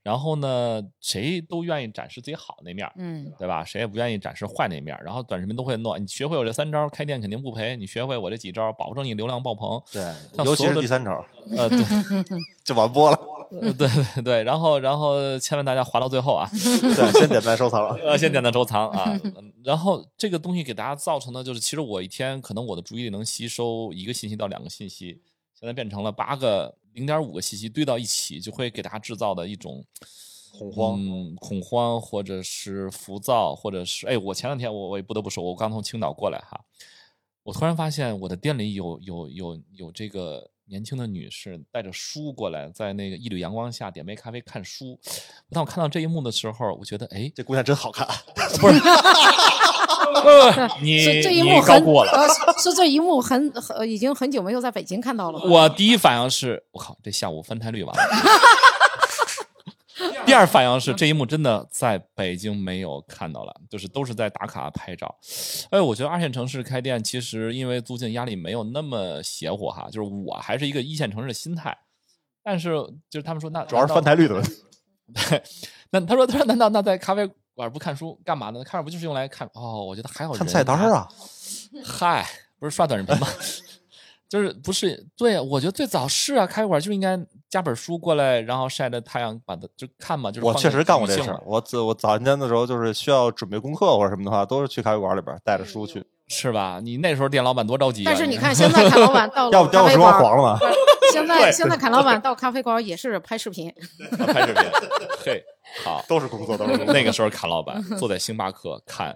[0.04, 3.64] 然后呢，谁都愿意展示自己好那面，嗯，对吧？
[3.64, 5.00] 谁也不愿意展示坏那面。
[5.02, 9.82] 然后短视频都会弄，你学会我这三招，开店肯定不赔；你学会我这几招，保证你流量爆棚。
[9.92, 11.26] 对，尤其是第三招，
[11.56, 11.80] 呃，对
[12.66, 13.20] 就完播了。
[13.62, 19.18] 对对对，然后然后千万大家划到最后啊，对，先点赞收藏，呃，先点赞收藏啊。
[19.64, 25.22] 然后这个东西给大家造成的就是，其实我一天可能我的注意力能吸收一个信息到两个信息，
[25.54, 29.86] 现在变成了八个零点五个信息堆到一起，就会给大家制造的一种
[30.58, 36.66] 恐慌，嗯，恐慌或者是浮躁，或者是哎，我前两天我我也不得不说，我刚从青岛过来哈，
[37.44, 40.50] 我突然发现我的店里有有有有这个。
[40.66, 44.98] 年轻的女士带着书过来，在那个一缕阳光下点杯咖啡看书。
[45.50, 48.08] 当我看到这一幕的时候，我觉得，哎，这姑娘真好看。
[48.62, 48.80] 不是，
[50.82, 55.40] 你这一幕很过了， 是这一幕很很已经很久没有在北京看到了。
[55.48, 58.04] 我第一反应是，我靠，这下午翻台率完了。
[60.26, 65.14] 第二反应是这一幕真的在北京没有看到了，就是都是在打卡拍照。
[65.70, 71.78] 哎，我觉得二线城市开店其实因为租金压力没有那么邪乎哈，就是我还是一个一线城市的心态。
[72.44, 72.72] 但是
[73.10, 74.52] 就是他们说那主要是翻台率的问题。
[75.30, 75.44] 对，
[75.92, 78.64] 那他说他说难道那在咖啡馆不看书干嘛呢？
[78.64, 79.50] 看着不就是用来看？
[79.54, 81.08] 哦，我觉得还好看菜单啊。
[81.84, 82.26] 嗨，
[82.60, 83.28] 不是刷短视频吗？
[84.30, 87.16] 就是不是对，我觉得最早是啊，开馆就应该
[87.48, 90.32] 加本书过来，然后晒着太阳，把它就看嘛。
[90.32, 91.40] 就是我确实干过这事儿。
[91.46, 96.80] 我早我早年间的时候，就是需要准备功课或者什么的话，都是去咖啡馆里边带着书去，是吧？
[96.82, 98.04] 你那时候店老板多着急。
[98.04, 100.60] 但是你看，现在侃老板到 了咖啡馆黄了吗？
[101.14, 103.72] 现在现在侃老板到咖啡馆也是拍视频，
[104.34, 104.64] 拍视频。
[105.24, 105.44] 嘿，
[105.84, 109.16] 好，都是工作，都是那个时候侃老板坐在星巴克看。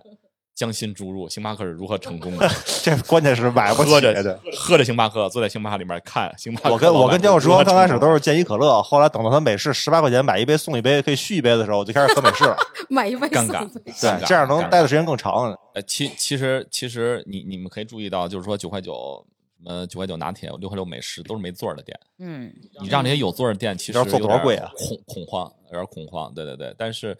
[0.57, 2.49] 将心注入，星巴克是如何成功的？
[2.81, 6.71] 这关键是买不起的，喝着星巴克，坐在星巴克里面看星巴克。
[6.71, 12.57] 我跟我跟江友说，刚开始都是健怡可乐，后来等到他美式十八块钱买一杯送一杯可以续一杯的时候，我就开始喝美式了。
[12.89, 15.55] 买一杯尴尬，对，这样能待的时间更长。
[15.75, 19.23] 呃，其其实其实你你们可以注意到，就是说九块九
[19.57, 21.99] 什么九块九拿铁、六块六美食都是没座儿的店。
[22.19, 26.33] 嗯，你让这些有座儿的店，其实知道做多少贵啊恐恐慌，有点恐慌。
[26.33, 27.17] 对对对，但是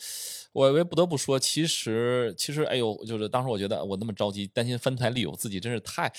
[0.53, 6.11] 我我也不得不说，其实其实，哎呦，就是当时我觉得我那么着急，担心分台利友，自己真是太。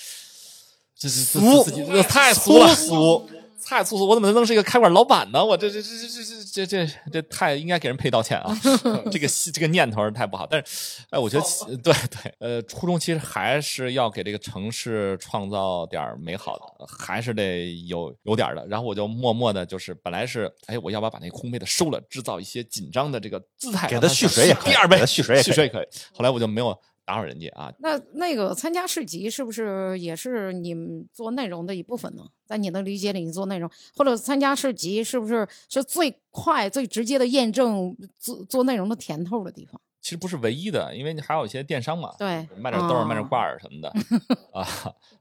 [0.95, 3.29] 这这俗自己这太俗了，俗
[3.65, 4.07] 太粗俗！
[4.07, 5.43] 我怎么能是一个开馆老板呢？
[5.43, 8.55] 我这这这这这这这这这太应该给人赔道歉啊！
[9.11, 10.47] 这个这个念头太不好。
[10.49, 18.65] 但是，哎，我觉得对对，呃，初衷其实还是要给这个城市创造点美好的，还是得有有点的。
[18.67, 25.87] 然后我就默默的，就是本来是，哎，我要不要把那空杯的收了，制造一些紧张的这个姿态，给他续水也可以第二杯蓄水也可以续水也可以。
[26.13, 26.77] 后来我就没有
[27.09, 32.21] 打扰人家啊，那那个参加市集是不是也是你们做内容的一部分呢？
[32.45, 39.81] 在你的理解里，你做内容或者参加市集，是不是是最快、最直接的验证做做内容的甜头的地方？
[39.99, 43.89] 其实不是唯一的，因为你还有一些电商嘛，对，卖点豆儿、卖点啊挂耳什么的
[44.53, 44.63] 啊。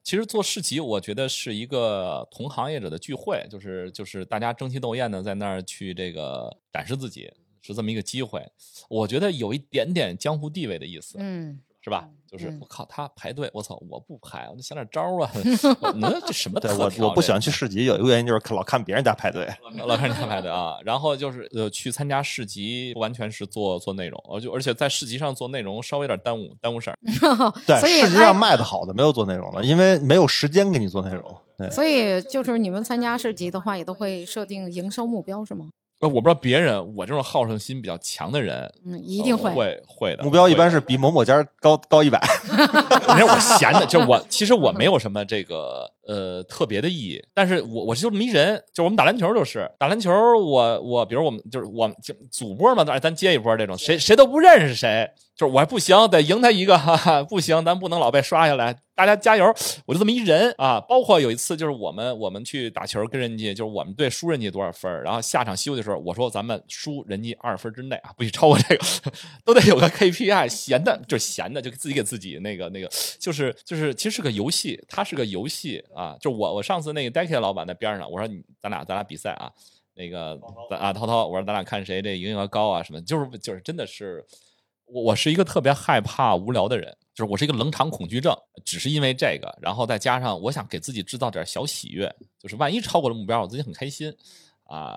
[0.03, 7.32] 其实做市集，我觉得是一个同行业者的聚会，就是就是大家争奇斗艳的在那儿去这个展示自己，
[7.62, 8.47] 是这么一个机会。
[8.89, 12.09] 我觉得有一点点江湖地位的意思，嗯，是吧？
[12.31, 15.31] 就是嗯我靠，他排队，我操，我不排，我就想点招儿啊。
[15.97, 19.49] 那这什么对特我我不喜欢去市集，有一个原因就是老看别人家排队。
[19.87, 26.99] 老看人家排队啊，然后就是呃去参加市集，不完全是做做内容，而就而且在市集上做内容稍微有点耽误耽误事儿。
[27.66, 31.35] 对，所以市集上卖的好的没有做内容的，因为没有时间给你做内容。
[31.57, 35.70] 对，所以就是你们参加市集的话，也都会设定营收目标是吗？
[36.01, 39.51] 呃，我不知道别人，我这种好胜心比较强的人，嗯，一定会。
[39.51, 40.22] 呃会会的。
[40.22, 42.20] 目标一般是比某某家高高一百。
[42.49, 59.55] 的，那是我闲的，就是我其实我没有什么这个呃特别的意义，但是我我就这么一人，就是我们打篮球就是打篮球我，我比如我们就是我们就组波嘛，咱咱接一波这种，谁谁都不认识谁，就是我还不行，得赢他一个，哈哈，不行，咱不能老被刷下来，大家加油！
[59.86, 60.80] 我就这么一人啊。
[60.80, 68.84] 包括有一次就是我们我们去打球，跟人家就是我们队输人家多少分儿然后下场休息的时候，我说咱们输人家二十分之内啊，不许超过这个，
[69.46, 70.49] 都得有个 KPI。
[70.49, 72.90] 闲的就是闲的，就自己给自己那个那个，
[73.20, 76.16] 就是就是其实是个游戏，它是个游戏啊。
[76.20, 79.49] 就我我上次那个 Decade 老板在边上，我说你咱俩咱俩比赛啊。
[79.94, 80.36] 那个
[80.70, 84.24] 咱啊，涛涛，我说咱俩看谁这营业额高啊什么，就是就是真的是，
[84.86, 88.33] 我我是一个特别害怕无聊的人，就是我是一个冷场恐惧症，
[88.64, 92.09] 只是因为这个，然后再加上我想给自己制造点小喜悦，
[92.39, 94.14] 就是万一超过了目标，我自己很开心
[94.66, 94.97] 啊、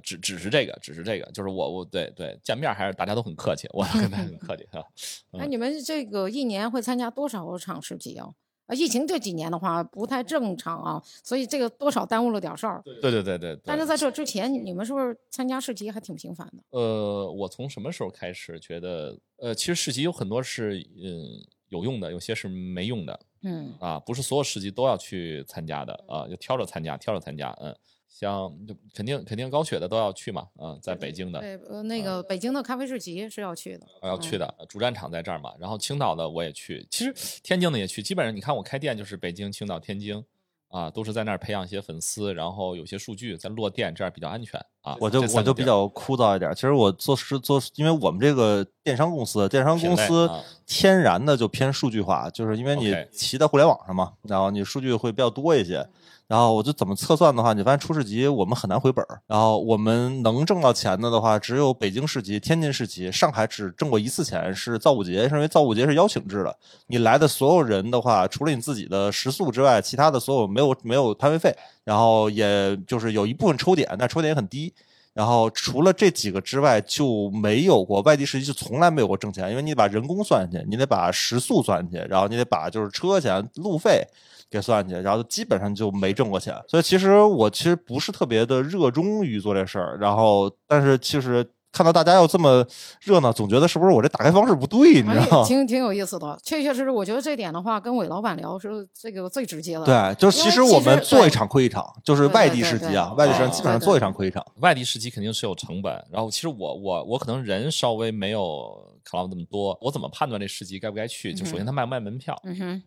[0.00, 4.80] 只只是这个，只是这个，就是我我对对见面还是大家都很客气，我 跟他很客气啊。
[5.34, 8.28] 那你们这个一年会参加多少场市集啊？
[8.70, 12.80] 啊，疫情这几年的话不太正常啊，所以这个多少耽误了点事儿。
[12.84, 13.60] 对对对对对。
[13.64, 16.78] 但是在这之前，你们是不是参加市集还挺频繁的？
[16.78, 27.74] 呃，我从什么时候开始觉得，呃，其实市集有很多是嗯有用的，有些是没用的嗯啊，不是所有市集都要去参加的啊，就挑着参加，挑着参加，嗯。
[28.10, 34.40] 像就肯定肯定高雪的都要去嘛，嗯，在北京的对，呃，那个北京的咖啡市集是要去的，要去嗯。
[34.40, 35.52] 的，主战场在这儿嘛。
[35.58, 38.02] 然后青岛的我也去，其实天津的也去。
[38.02, 40.22] 基本上你看我开店就是北京、青岛、天津
[40.68, 44.96] 啊，都是在那儿培养一些粉丝，然后有些数据在落店，这样比较安全啊。
[45.00, 46.52] 我就我就比较枯燥一点。
[46.54, 55.88] 其实我做是做，因为我们这个电商公司，电商公司啊天然的就偏数据化，就是因为你骑在互联网上嘛，然后你数据会比较多一些。
[56.30, 59.20] 然后我就怎么测算的话，你发现初市集我们很难回本儿。
[59.26, 66.56] 然后我们能挣到钱的的话，只有北京市集、天津市集，上海只挣过一次钱，是造物节，是因为造物节是邀请制的。
[66.86, 71.52] 你来的所有人的话，除了你自己的食宿之外，其他的所有没有没有摊位费，
[71.82, 74.72] 然后也就是有一部分抽点，但抽点也很低。
[75.12, 84.06] 然后除了这几个之外，就没有过外地市集，就从来没有过挣钱，因为你得把人工算进去，你得把食宿算进去，然后你得把就是车钱、路费
[84.50, 86.54] 给算进去，然后基本上就没挣过钱。
[86.68, 92.66] 所以其实我其实不是特别的热衷于做这事儿，然后但是其实看到大家要这么
[93.00, 95.46] 热闹，总觉得是不是我这打开方式不对，你知哎道吗？
[95.46, 99.84] 挺挺有意思的，确确实实，我觉得这点的话，跟韦老板聊是这个最直接的。
[99.84, 104.44] 对，就是其实我们做一场亏一场，就是外地市集啊，外地市啊集基本上做一场亏一场。
[104.56, 108.68] 外地市集肯定是有成本，然后其实我我我可能人稍微没有
[109.04, 111.32] 考到那么多，我怎么判断这市集该不该去？
[111.32, 112.82] 就首先他卖不卖门票，嗯哼，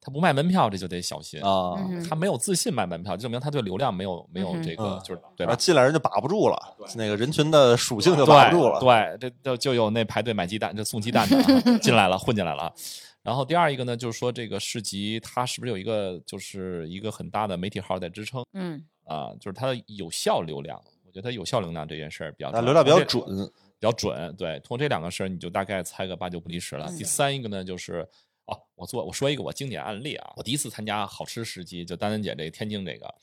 [0.00, 1.74] 他不卖门票这就得小心啊
[2.08, 5.54] 他没有自信卖门票，证明他对流量没有没有这个嗯就是对吧？
[5.56, 8.80] 进来人就把不住了，那个人群的属性就把不住了。
[8.80, 12.72] 对，对，这就就有那排队买鸡蛋，就送鸡蛋的啊 进来了，混进来了啊。
[13.22, 19.30] 然后第二一个呢，就是说这个市集它是不是有一个就是一个很大的媒体号在支撑嗯啊？
[19.38, 23.22] 就是它的有效流量，我觉得它有效流量这件事儿比较流量比较准，
[23.78, 24.34] 比较准。
[24.36, 26.86] 对，通过这两个事儿，你就大概猜个八九不离十了。
[26.96, 28.08] 第嗯三一个呢，就是
[28.48, 33.14] 哦，我做我说一个我经典案例啊，我第一次参加好吃市集，就丹丹姐这个天津这个，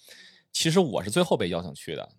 [0.56, 2.10] 其实我是最后被邀请去的。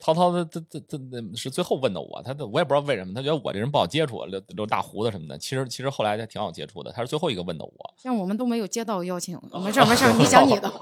[0.00, 5.38] 涛涛他他他他是最后问的我，他我也不知道为什么，他觉得我这人不好接触，留留大胡子什么的。
[5.38, 7.94] 其实其实后来他挺好接触的，他是最后一个问的我。
[7.96, 10.68] 像我们都没有接到邀请，没事 没事，你讲你的。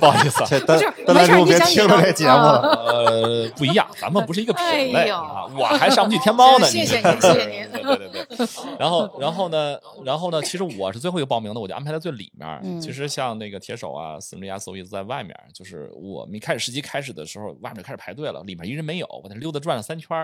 [0.00, 2.60] 不好意思，这丹是丹丹叔别听着这节目了。
[2.86, 4.64] 呃，不一样，咱们不是一个品
[4.94, 6.66] 类啊，我还上不去天猫呢。
[6.72, 8.46] 谢谢您谢谢您对对对对。
[8.78, 12.48] 然后然后呢，然后呢，其实我是最后一个报名的，我就安排在最里面。
[12.62, 20.16] 嗯其实像那个铁手啊、四十家所有在外面，就是我我们一开始实习开始的时候，外面开始排队了，里面一人没有，我在溜达转了三圈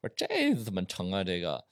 [0.00, 1.24] 我说这怎么成啊？
[1.24, 1.64] 这个。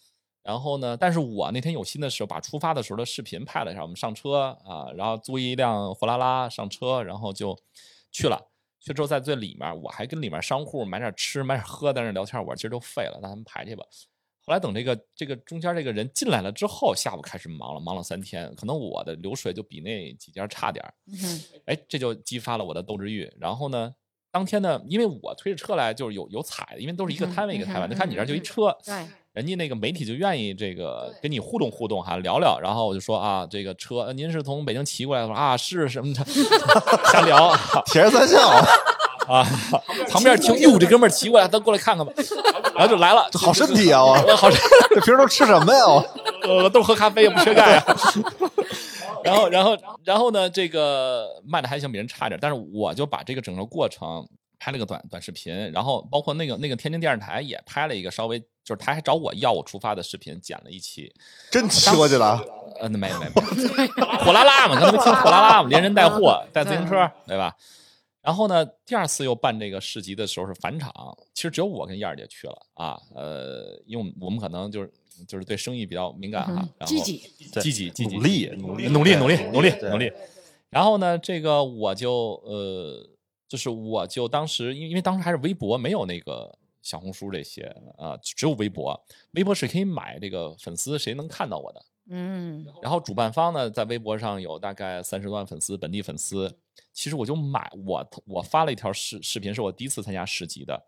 [0.43, 0.97] 然后呢？
[0.97, 3.83] 但是我那天有心的时候，把出发的时候的视频拍了一下。
[3.83, 7.59] 我们上车啊，然后租一辆货拉拉上车，然后就
[8.13, 8.41] 去了。
[8.81, 12.41] 去之后在最里面，我还跟里面商户买点吃、买点喝，在那聊天。
[12.47, 13.85] 我今儿就废了，让他们排去吧。
[14.47, 18.55] 后来等这个这个中间这个人进来了之后，下午开始忙了，忙了三天。
[18.55, 20.95] 可能我的流水就比那几家差点儿。
[21.09, 23.29] 嗯哎，这就激发了我的斗志欲。
[23.41, 23.93] 然后呢，
[24.31, 27.89] 当天呢，因为我推着车来，就是有有踩的，因为都是一个摊位一个摊位。
[27.89, 28.95] 你看你这儿就一车，对，
[29.33, 32.57] 人家那个媒体就愿意这个跟你互动互动哈，聊聊。
[32.61, 35.35] 然后我就说啊，这个车呃您是从北京骑过来的吗？
[35.35, 36.25] 啊，是什么的，
[37.11, 37.53] 瞎聊
[37.87, 38.49] 铁人三项，
[39.27, 39.45] 啊。
[40.09, 42.13] 旁边听，哟，这哥们儿骑过来，咱过来看看吧。
[42.77, 44.03] 然后就来了，这好身体啊！
[44.03, 44.61] 我我 好身
[44.91, 45.87] 这平时都吃什么呀？
[45.87, 46.05] 我
[46.43, 47.97] 呃， 都喝咖啡也不缺钙啊。
[49.24, 54.24] 然后，然后，然后呢，这个卖的还行，比人差点，但是我就把这个整个过程
[54.59, 61.12] 拍了个短短视频，然后包括那个那个天津电视台也拍了一个稍微，就是他还找我要我出发的视频，剪了一期。
[61.51, 62.41] 真骑过去了，
[62.81, 63.87] 呃，没没没，
[64.24, 67.53] 火拉拉嘛，刚才不听火拉拉嘛，连人带货，带自行车，对吧？
[68.27, 74.93] 然后呢，第二次又办这个市集的时候是返场，其实只有我跟燕儿姐去了啊，呃，因为我们我们可能就是
[75.29, 77.18] 就是对生意比较敏感哈，嗯然后积极，
[77.61, 80.12] 积极积极努力努力努力努力努力努力。
[80.70, 83.09] 然后呢，这个我就呃，
[83.49, 86.53] 就是我就当时因为因为当时还是微博，没有那个
[86.83, 87.62] 小红书这些
[87.97, 89.01] 啊、只有微博。
[89.35, 91.81] 微博是可以买这个粉丝，谁能看到我的。
[92.09, 96.57] 嗯然后主办方呢，在微博上有大概三十多万粉丝，本地粉丝。
[96.93, 100.81] 其实我就买我我发了一条视视频，是我第一次参加市集的，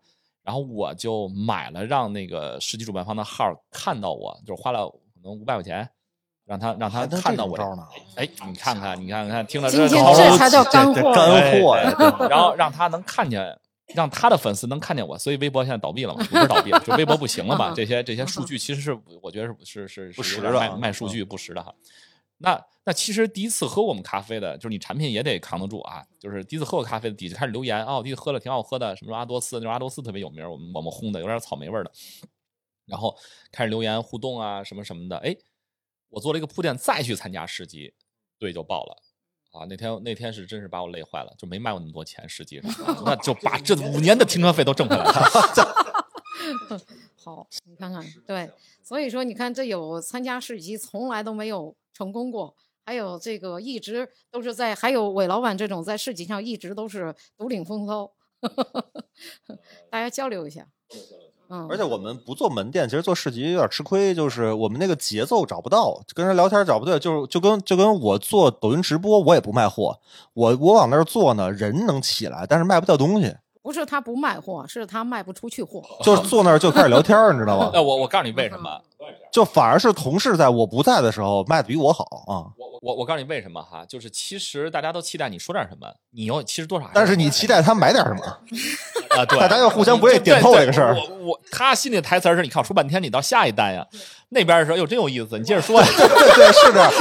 [0.43, 5.87] 然后我就买了让那个市集主办方的号看到我，就是花了可能五百块钱，
[6.45, 7.55] 让他让他看到我。
[8.15, 13.59] 哎，你看看，你看看，听了今天这好这才叫干货，这干哎货呀然后让他能看见，
[13.95, 17.73] 让他的粉丝能看见我，所以微博现在倒闭了嘛，不是倒闭了，就微博不行了嘛。
[17.73, 21.73] 这些这些数据其实是我觉得是是是不是卖实的卖卖数据不实的哈。
[22.37, 26.05] 那那其实第一次喝我们咖啡的，就是你产品也得扛得住啊。
[26.17, 31.91] 就是第一次喝我咖啡的，底下开始留言哦，第一次喝了挺好喝的，什么阿多斯，那时候阿多斯特别有名，我们我们烘的有点草莓味的。
[32.85, 33.15] 然后
[33.51, 35.17] 开始留言互动啊，什么什么的。
[35.17, 35.35] 哎，
[36.09, 37.93] 我做了一个铺垫，再去参加市集，
[38.39, 38.97] 队就爆了。
[39.51, 42.71] 啊，那天那天是真是把我累坏了，就没卖过那么多钱，实际上，
[43.05, 45.11] 那就把这五年的停车费都挣回来了。
[47.15, 48.49] 好，你看看，对，
[48.81, 58.11] 所以说你看，这有参加市集从来都没有成功过，还有这个一直都是在，还有韦老板这种在市集上一直都是独领风骚，
[59.89, 60.67] 大家交流一下。
[61.49, 69.99] 嗯，而且我们不做门店，其实做市集有点吃亏，就是我们那个节奏找不到，跟人聊天找不对，就是就跟就跟我做抖音直播，我也不卖货，
[70.33, 75.83] 我我往那儿坐呢，人能起来，但是卖不掉东西，不是他不卖货，是他卖不出去货。
[76.03, 77.71] 就是 坐那儿就开始聊天，你知道吗？
[77.73, 78.69] 那我我告诉你为什么，
[79.33, 88.37] 就反而是同事在我不在的时候卖的比我好啊，我我我告诉你为什么哈，就是其实大家都期待你说点什么，你又其实多少但是你期待他买点什么，
[89.19, 93.85] 啊，对， 大家又互相不愿意点透这个事儿我我他心里的台词儿是，你看我说半天，你到下一单呀，
[94.29, 95.87] 那边说，哟真有意思，你接着说呀。
[95.97, 96.91] 对对对，是这样。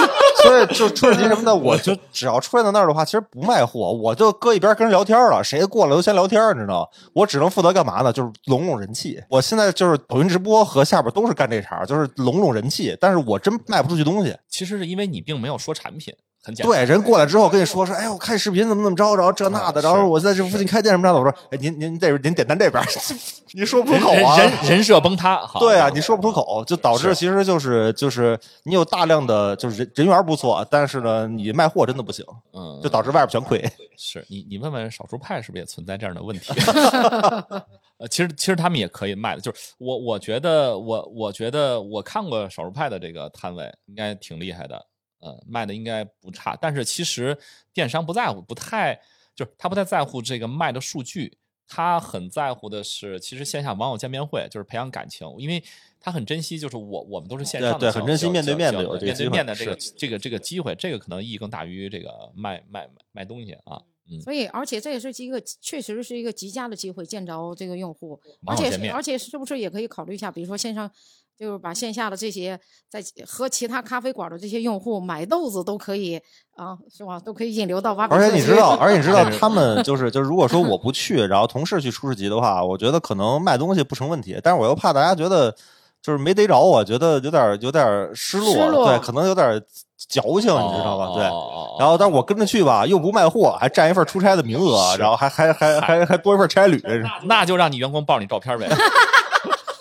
[0.43, 5.43] 所以就春市集什么的，我就只要出现在那儿的话，其实不卖货，我就搁一边跟人聊天了。
[5.43, 6.87] 谁过来都先聊天，你知道吗？
[7.13, 8.13] 我只能负责干嘛呢？
[8.13, 9.21] 就是拢拢人气。
[9.29, 12.97] 我现在就是抖音直播和下边都是干这茬，就是拢拢人气。
[13.01, 14.37] 但是我真卖不出去东西。
[14.49, 16.65] 其实是因为你并没有说产品，很简。
[16.67, 21.19] 对，人过来之后跟你说说，哎，我看视频怎么怎么着，然后这那的，然后我在这附近开店什么着的。
[21.19, 22.83] 我说，哎，您您这边您点单这边，
[23.53, 24.39] 你说不出口啊。
[24.39, 33.63] 人人人设崩塌，对啊，你说不出口，就导致其实就是就是你有大量的就是人人缘不错，但是呢，你卖货真的不行，嗯，就导致外边全亏。
[33.97, 36.53] 是你你问问少数派是不是也存在这样的问题？
[37.99, 44.81] 呃，其实其实他们也可以卖的，就是我我觉得我我觉得我看过少数派的这个摊位，应该挺厉害的，
[45.21, 46.57] 呃，卖的应该不差。
[46.61, 47.37] 但是其实
[47.73, 48.95] 电商不在乎，不太
[49.35, 55.63] 就是他不太在乎这个卖的数据，他很在乎的是，其实线下网友见面会就是培养感情，因为
[56.01, 63.83] 他很珍惜，就是我我们都是线上的，对对很珍惜面对面的有这个机会面对面的这个这个这个机会，这个可能意义更大于这个卖卖卖卖东西啊。
[64.11, 70.91] 嗯，所以，而且这也是一个确实是一个极佳的机会见着这个用户，而网友见面且而且是不是也可以考虑一下，比如说线上，
[71.39, 72.59] 就是把线下的这些
[72.91, 76.21] 在和其他咖啡馆的这些用户买豆子都可以
[76.57, 77.21] 啊，是吧？
[77.21, 85.55] 都可以引流到瓦比特区而且你知道，而且你知道 他们就是就是，如果说我不去，然后同事去出市集的话，我觉得可能卖东西不成问题，但是我又怕大家觉得
[86.03, 89.63] 就是没逮着我，觉得有点有点失落，失落对，可能有点
[90.09, 91.13] 矫情，你知道吧？
[91.15, 91.25] 对。
[91.25, 96.83] 哦然后，但是我跟着去吧，又不卖货，还占一份出差的名额，然后还还还还还多一份差旅，
[97.27, 98.67] 那就让你员工报你照片呗。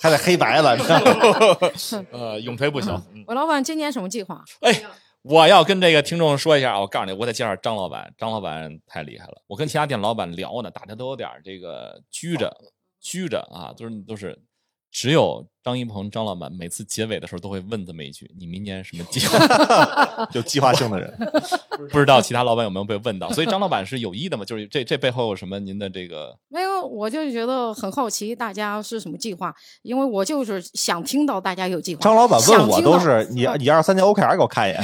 [0.01, 1.71] 还得黑白的，你知道吗？
[2.11, 3.01] 呃，永垂不朽。
[3.13, 4.43] 嗯韦老板今年什么计划？
[4.61, 4.83] 哎，
[5.21, 9.41] 我要跟这个听众说一下啊，我告诉你，我得介绍张老板，张老板太厉害了。
[9.47, 12.55] 我跟其他店老板聊呢，大家都有点这个拘着，
[12.99, 14.39] 拘着啊，都是都是。
[14.91, 21.13] 只有张一鹏张老板每次结尾的时候都会问这么一句：“你明年什么计划 就计划性的人，？”
[21.91, 23.29] 不知道其他老板有没有被问到？
[23.31, 24.43] 所以张老板是有意的嘛？
[24.45, 26.35] 就是这这背后有什么您的这个？
[26.49, 29.53] 没有，我就觉得很好奇，大家是什么计划？
[29.83, 32.01] 因为我就是想听到大家有计划。
[32.01, 34.81] 张老板问我都是你你二三年 OKR 给我看一眼，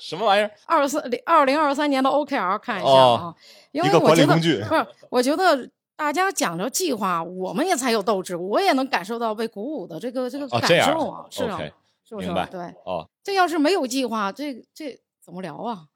[0.00, 0.50] 什么玩意儿？
[0.66, 3.34] 二四二零二三年的 OKR 看一下哦啊，
[3.72, 5.56] 因为一个我觉得管理工具不是，我觉得
[6.00, 11.60] 大家讲着计划，我们也才有斗志，我也能感受到被鼓舞的这个这个感受啊，是啊
[12.02, 12.46] 是不是明白？
[12.46, 15.88] 对，哦，这要是没有计划，这这怎么聊啊？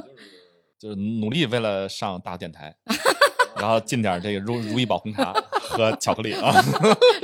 [0.80, 2.74] 就是努力为了上大电台，
[3.64, 6.52] 然后进点这个如 如意宝红茶和巧克力啊。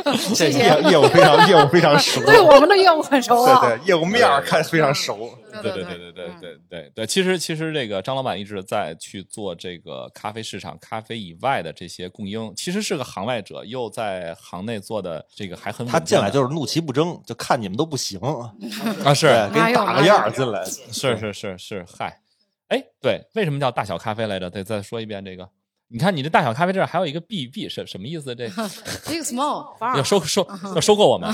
[0.03, 3.61] 这 谢谢业业务非常业务非常熟， 对我们的业务很熟啊。
[3.61, 5.29] 对对，业务面儿看非常熟。
[5.63, 18.19] 对对对对对嗯对对对，其实其实这个张老板一直在去做这个咖啡市场、咖啡以外的这些供应，其实是个行外者，又在行内做的这个还很稳他进来就是怒其不争，就看你们都不行，
[19.05, 20.65] 啊是，给你打个样儿进来。
[20.65, 22.21] 是是是是，嗨，
[22.69, 24.49] 哎，对，为什么叫大小咖啡来着？
[24.49, 25.49] 得再说一遍这个。
[25.93, 28.33] 你看你这大小咖啡这儿还有一个 B B 是什么意思？
[28.37, 31.31] 这 Big Small 要收收要收购我们？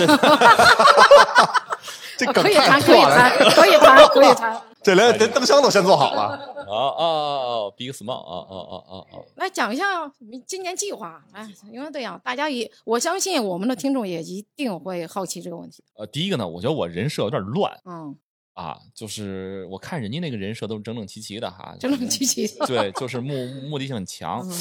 [2.18, 4.60] 这梗可以谈，可以谈， 可以谈，可以谈。
[4.82, 6.54] 这连连灯箱都先做好了。
[6.66, 15.84] 哦哦哦，Big Small，哦哦哦哦哦，来讲一下你今年计划，哎，因为这样，大家也我相信我们的听众也一定会好奇这个问题。
[15.98, 18.16] 呃，第一个呢，我觉得我人设有点乱嗯，
[18.56, 22.64] 啊，就是我看人家那个人设都是整整齐齐的哈，整整齐齐的。
[22.66, 23.32] 对，就是目
[23.68, 24.40] 目的性很强。
[24.50, 24.52] 嗯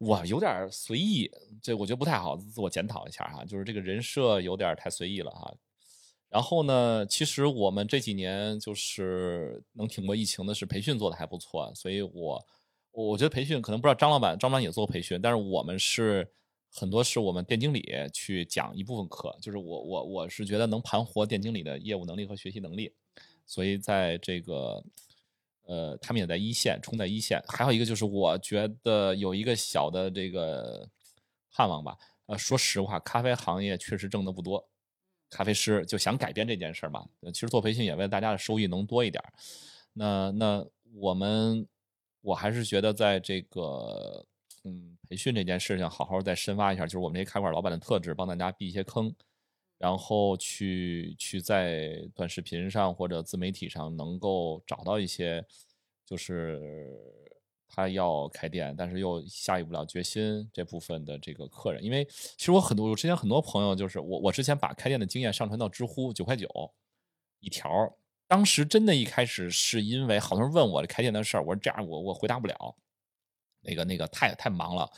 [0.00, 1.30] 我有点随意，
[1.60, 5.54] 这我觉得不太好，自我检讨一下哈，就是这个人设有点太随意了哈。
[6.30, 12.46] 然后呢，其实我们这几年就是能挺过疫情的是培训做的还不错，所以我
[12.92, 16.26] 我觉得培训可能不知道张老板张老板也做过培训，但是我们是
[16.72, 22.90] 很多是我们店经理去讲一部分课，就是我我我是觉得能盘活店经理的业务能力和学习能力，
[23.50, 24.80] 所以在这个
[25.66, 27.42] 呃，他们也在一线，冲在一线。
[27.48, 30.88] 还有一个就是，我觉得有一个小的这个
[31.50, 31.98] 盼望吧。
[32.26, 34.64] 呃，说实话，咖啡行业确实挣的不多，
[35.28, 37.04] 咖啡师就想改变这件事嘛。
[37.34, 39.20] 其实做培训也为了大家的收益能多一点。
[39.92, 41.66] 那那我们，
[42.20, 44.24] 我还是觉得在这个
[44.62, 49.12] 嗯培训这件事情，好好再深挖一下，就是我们这些开馆老板的特质，帮大家避一些坑。
[49.80, 55.42] 然后去去在短视频上或者自媒体上能够找到一些，
[56.04, 56.86] 就是
[57.66, 66.46] 他要开店，但是又下不了决心这部分的这个客人，因为其实我很多我之前很多朋友就是我我之前把开店的经验上传到知乎九块九
[67.38, 67.70] 一条，
[68.28, 72.76] 当时真的一开始是因为好多人问我这开店的事儿，我说这样我我回答不了，
[73.62, 74.90] 那个那个太太忙了，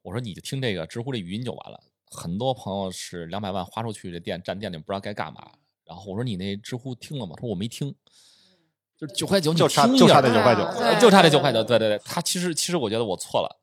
[0.00, 1.82] 我说你就听这个知乎这语音就完了。
[2.12, 5.50] 很多朋友是两百万花出去，这店占店里不知道该干嘛。
[5.84, 7.32] 然后我说你那知乎听了吗？
[7.36, 7.94] 他说我没听，
[8.96, 11.64] 就是九块九，你就差听一下就差这九块九呃就差这九块九。
[11.64, 13.60] 对对对，他其实其实我觉得我错了，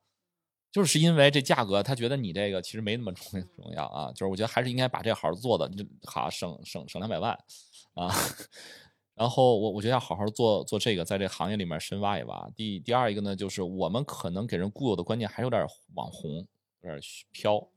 [0.70, 4.10] 就是因为这价格，他觉得你这个其实没那么重重要啊。
[4.12, 7.32] 就是我觉得还是应该把这好好做的，就好省省省两百万
[7.94, 8.12] 啊。
[9.14, 12.50] 然后我我觉得要好好做做这个，在这行业里面深挖一挖。
[12.56, 16.46] 第第二一个呢，就是我们可能给人固有的观念还有点网红，
[16.82, 16.98] 有点
[17.30, 17.68] 飘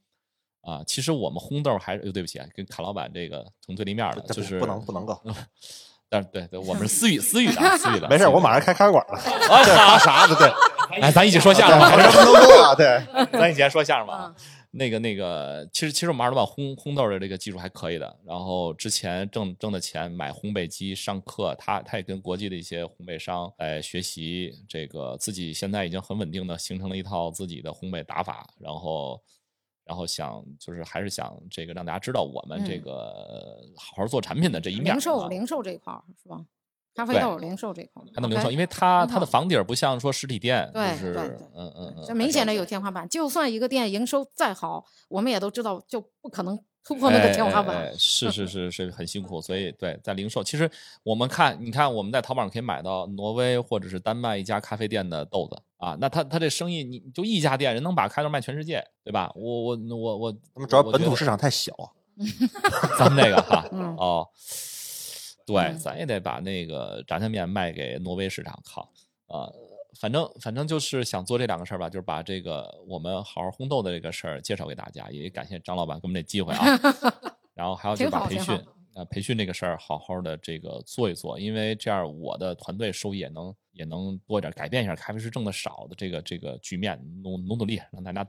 [0.63, 0.81] 啊。
[0.87, 5.21] 其实我们烘豆还是，哎对不起啊，跟卡老板这个同对立面的，就是不能不能够，
[6.09, 8.07] 但是对对，我们是私语私语的啊，私语的。
[8.09, 9.19] 没事，我马上开咖啡馆了。
[9.19, 10.35] 啊，这好发啥的？
[10.35, 10.47] 对，
[11.01, 12.73] 哎，咱一起说相声吧，还 是不能够啊？
[12.75, 13.01] 对，
[13.31, 14.33] 咱以前说相声吧。
[14.75, 18.17] 那个那个，其实其实我们二老板烘烘豆的这个技术还可以的。
[18.25, 28.47] 然后之前挣挣的钱买烘焙机上课，他他也跟国际的一些烘焙商来学习这个，自己现在已经很稳定的形成了一套自己的烘焙打法。
[28.59, 29.21] 然后
[29.85, 36.43] 然后想就是还是想这个让大家知道我们这嗯个好好做产品的这一面儿零售啊零售这一块儿是吧？
[36.95, 43.09] 咖啡豆零售这一块儿，还能零售，因为它它的房底儿不像说实体店，就是对对对嗯嗯嗯，这明显的有天花板。
[43.09, 47.75] 就算一个店营收再好，我们也都知道就不可能突破那个哎天花板。
[47.75, 50.69] 哎哎是是是是很辛苦，所以 对在零售，其实
[51.01, 59.29] 我们看，你看我们在淘宝上可以买到挪威或者是丹麦一家咖啡店的豆子啊，那他他这生意，你你就一家店，人能把咖啡豆卖全世界，对吧？
[59.35, 61.73] 我我我我，他们主要本土市场太小，
[62.97, 64.25] 咱们这个哈， 嗯哦，
[65.45, 68.89] 对，嗯咱也得把那个炸酱面卖给挪威市场，靠，
[69.27, 69.51] 啊、
[69.99, 76.65] 反正反正就是想做这两个事儿吧，就是把这个我们好好烘豆的这个事儿介绍给大家，也感谢张老板给我们这机会啊。
[77.53, 88.23] 然后还有就是挺好挺把培训啊、培训这个事儿好好的这个做一做，因为这样我的团队收益也能也能多一点，改变一下咖啡师挣的少的这个这个局面，努努努力让大家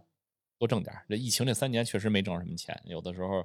[0.58, 0.94] 多挣点。
[1.08, 3.44] 这疫情这三年确实没挣什么钱，有的时候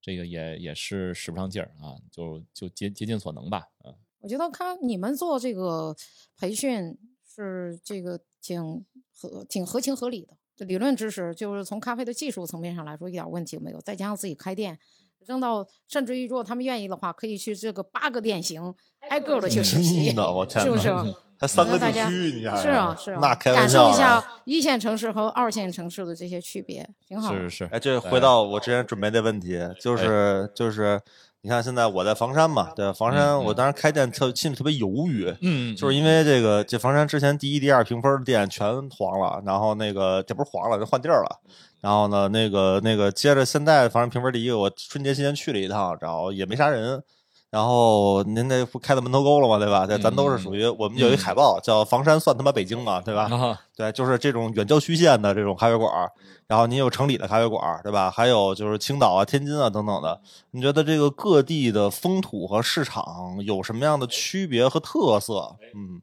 [0.00, 3.94] 这个也也是使不上劲儿啊，就就竭竭尽所能吧，嗯。
[4.20, 5.96] 我觉得看你们做这个
[6.36, 8.84] 培训是这个挺
[9.14, 10.36] 合挺合情合理的。
[10.66, 14.78] 理论知识就是从咖啡的技术层面上来说一点问题没有，再加上自己开店，
[15.26, 18.74] 扔到甚至于如果他们愿意的话，可以去这个八个店型
[19.08, 20.92] 挨个的去实习 是不是？
[21.40, 27.32] 还三个地区，你想是啊是啊，那开玩感笑啊受一下一线城市和二线城市的这些区别，挺好。
[27.32, 31.00] 是是是，哎，这回到我之前准备的问题，哎就是就是，
[31.40, 32.92] 你看现在我在房山嘛，对吧？
[32.92, 41.40] 房山嗯我当时开店特心里特别犹豫，嗯，就是因为这个这房山之前第一、第二评分的店全黄了，然后那个这不是黄了，就换地儿了。
[41.80, 47.02] 然后呢，那个那个接着现在房山评分第一个，我春节期间去了一趟，然后也没啥人。
[47.50, 49.58] 然后您那不开到门头沟了吗？
[49.58, 49.84] 对吧？
[49.84, 53.24] 对，咱都是属于我们有一海报叫“房山算他妈北京”嘛，对吧？
[53.24, 56.08] 啊，对，就是这种远郊区县的这种咖啡馆儿，
[56.46, 58.08] 然后您有城里的咖啡馆儿，对吧？
[58.08, 60.20] 还有就是青岛啊、天津啊等等的。
[60.52, 63.04] 你觉得这个各地的风土和市场
[63.44, 65.56] 有什么样的区别和特色？
[65.74, 66.00] 嗯，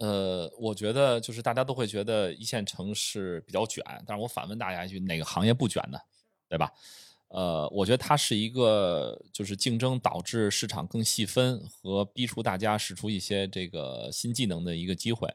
[0.00, 5.98] 呃，我觉得就是大家都会觉得一线城市比较卷，但是我反问大家一句，哪个行业不卷呢？
[6.48, 6.72] 对吧？
[7.28, 15.32] 呃，我觉得它是一个就是竞争导致市场更细分和逼出大家使出一些这个新技能的一个机会。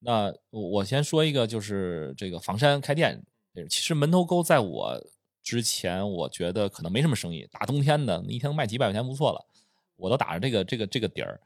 [0.00, 3.22] 那我先说一个，就是这个房山开店，
[3.70, 5.00] 其实门头沟在我
[5.40, 9.46] 之前，我觉得可能没什么生意，大冬天的，你一天卖几百块钱不错了，
[9.96, 11.40] 我都打着这个这个这个底儿。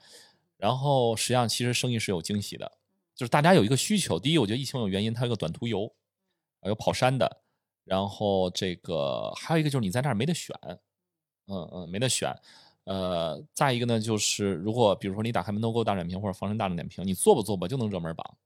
[0.56, 2.70] 然后实际上其实生意是有惊喜的，
[3.14, 4.18] 就是大家有一个需求。
[4.18, 5.86] 第一，我觉得疫情有原因，它有个短途游，
[6.60, 7.42] 啊有跑山的，
[7.84, 10.56] 然后这个还有一个就是你在那儿没得选，
[11.46, 12.34] 嗯嗯，没得选。
[12.84, 18.36] 呃，再一个呢，就是如果比如说你打开门头沟大点评或者房山大众点评，你做吧做吧就能热门榜，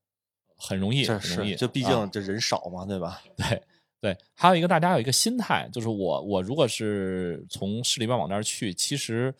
[0.56, 1.50] 很容易，这很容易。
[1.50, 3.20] 是，就毕啊竟这人少嘛，对吧？
[3.36, 3.62] 对
[4.00, 9.34] 对，还有一个大家有一个心态，就是我我如果是从市里边往那儿去，其实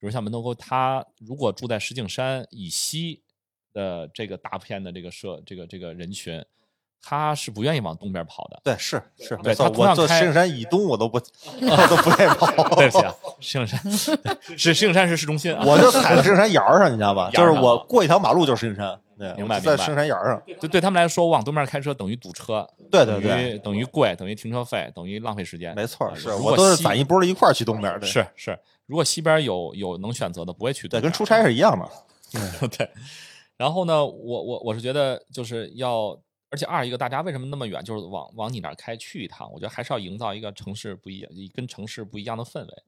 [0.00, 3.22] 比如像门头沟，他如果住在石景山以西
[3.72, 6.42] 的这个大片的这个社这个这个人群，
[7.02, 8.60] 他是不愿意往东边跑的。
[8.62, 9.70] 对，是是，没错。
[9.76, 12.46] 我做石景山以东，我都不，我都不愿意跑。
[12.76, 15.62] 对不起啊，石景山对是石景山是市中心啊。
[15.66, 17.30] 我就踩在石景山沿儿上，你知道吧？
[17.32, 20.42] 就是我过一条马路就是石景山，对，明白明白在石景山沿儿上。
[20.60, 25.74] 就对他们来说，我往东边开车等于堵车，对对对，等于贵，等于停车费，等于浪费时间。
[25.74, 31.88] 没错，啊是我都是攒一波儿一块儿去东边是是，如果西边有有能选择的，不会去对，跟出差是一样的。
[32.68, 32.88] 对，
[33.56, 36.16] 然后呢，我我我是觉得就是要，
[36.50, 42.82] 而且二一个大家为什么那么远，就是往往你那儿开去一趟，我觉得还是要营造一个城市不一样，跟城市不一样的氛围。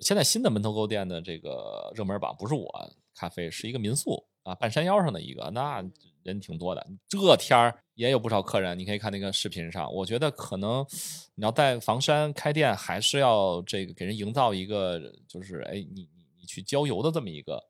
[0.00, 2.70] 现在新的门头沟店的这个热门榜不是我
[3.14, 5.82] 咖啡，是一个民宿啊，半山腰上的一个，那
[6.22, 6.86] 人挺多的。
[7.08, 9.92] 这天儿也有不少客人，你可以看那个视频上。
[9.92, 10.86] 我觉得可能
[11.34, 17.60] 你要在房山开店，还是要这个给人营造一个，就是哎，你你你去郊游的这么一个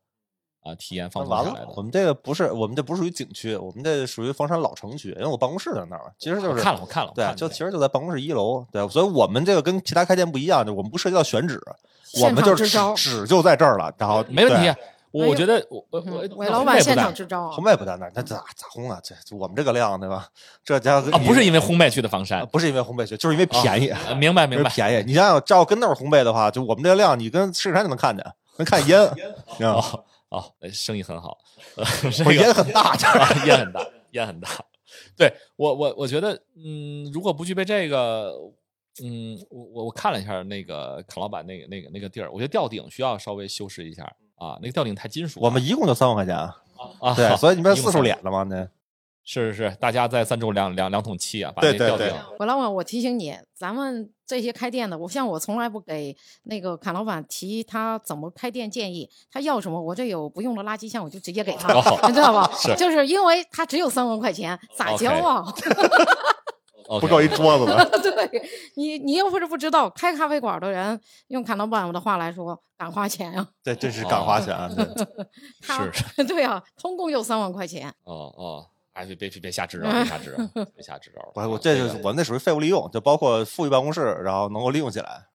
[0.62, 1.66] 啊体验放松下来的，。
[1.66, 11.60] 了我们这个不是，我们这不属于景区，我们这属于房山老城区，因为我办公室在那儿，其实就是看了，我看了，对啊，就其实就在办公室一楼，对，所以我们这个跟其他开店不一样，就我们不涉及到选址，
[12.22, 14.72] 我们就是址就在这儿了，然后没问题。
[15.10, 16.02] 我觉得我我
[16.36, 19.00] 我老板现场支招啊烘，焙不在那儿，那咋咋烘啊？
[19.02, 20.28] 这我们这个量对吧？
[20.62, 24.68] 这家伙啊，不是因为为烘焙去的房山，不是因为烘焙去，就是因为便宜，呃明白明白。
[24.68, 25.04] 便宜。
[25.06, 28.24] 你想想，照跟那儿烘焙的话，就我们这个量，你跟石景山就能看见，
[28.58, 29.10] 能看见烟，
[29.52, 29.84] 你知道吗？
[30.30, 31.38] 哦生意很好，
[31.76, 32.94] 呃， 这个烟很大，
[33.46, 34.48] 烟很大，烟很大。
[35.16, 38.32] 对我我我觉得，嗯，如果不具备这个，
[39.02, 44.04] 嗯，我我我看了一下那个康老板那个那个那个地儿，我觉得吊顶需要稍微修饰一下
[44.36, 45.40] 啊，那个吊顶太金属。
[45.40, 46.56] 我们一共就三万块钱啊，
[47.00, 48.68] 啊，对，所以你们是四处脸了吗，那
[49.30, 62.50] 是是是，大家再赞助两两两桶气啊，把对对对那吊顶我老板，我提醒你，咱们这些开店的，我像我从来不给那个侃老板提他怎么开店建议，他要什么，我这有不用的垃圾箱，我就直接给他，哦你知道吧？
[62.56, 65.44] 是就是因为他只有三万块钱，咋交啊
[66.98, 67.84] 不够一桌子的。
[68.00, 68.42] 对
[68.76, 74.70] 你，你又不是不知道，开咖啡馆的人用侃老板的话来说，敢花钱呀、对，这是敢花钱啊。
[74.74, 74.86] 对
[75.92, 77.90] 是对啊，通共有三万块钱。
[78.04, 78.66] 哦哦，
[78.98, 81.20] 哎，别别别别瞎支招，别瞎支招， 别瞎支招。
[81.34, 85.26] 我啊我这就是个我那属于废物利用，就包括富裕办公室，然后能够利用起来。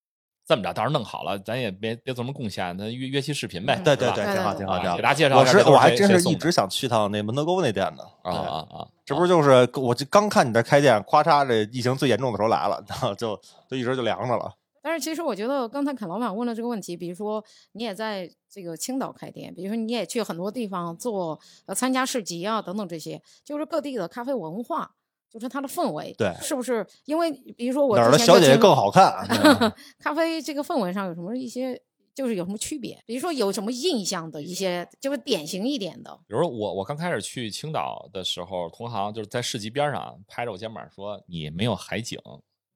[0.46, 5.02] 这么着，到时候弄好了，咱也别别做什么贡献，咱约约期视频呗，对对对，挺好挺好挺好啊给。
[5.02, 8.88] 大家介绍我我还真是一直想去趟那门头沟那店的啊啊啊！
[9.06, 14.52] 这不是就是我这刚看你这开店，咔嚓，这疫情最严重的时候来了，然后就就一直就凉着了。
[14.86, 17.42] 但是其实我觉得刚才侃老板问了这个问题，比如说
[17.72, 24.94] 你也在这个青岛开店，比如说你也去很多地方做呃参加市集啊等等这些，就是各地的咖啡文化，
[25.30, 26.86] 就是它的氛围，对是不是？
[27.06, 29.26] 因为比如说我哪儿的小姐姐更好看？
[29.98, 31.80] 咖啡这个氛围上有什么一些，
[32.14, 33.02] 就是有什么区别？
[33.06, 42.18] 比如说有什么印象的一些，就是典型一点的，比如说我我刚开始去青岛的时候，同行就是在市集边上拍着我肩膀说：“你没有海景，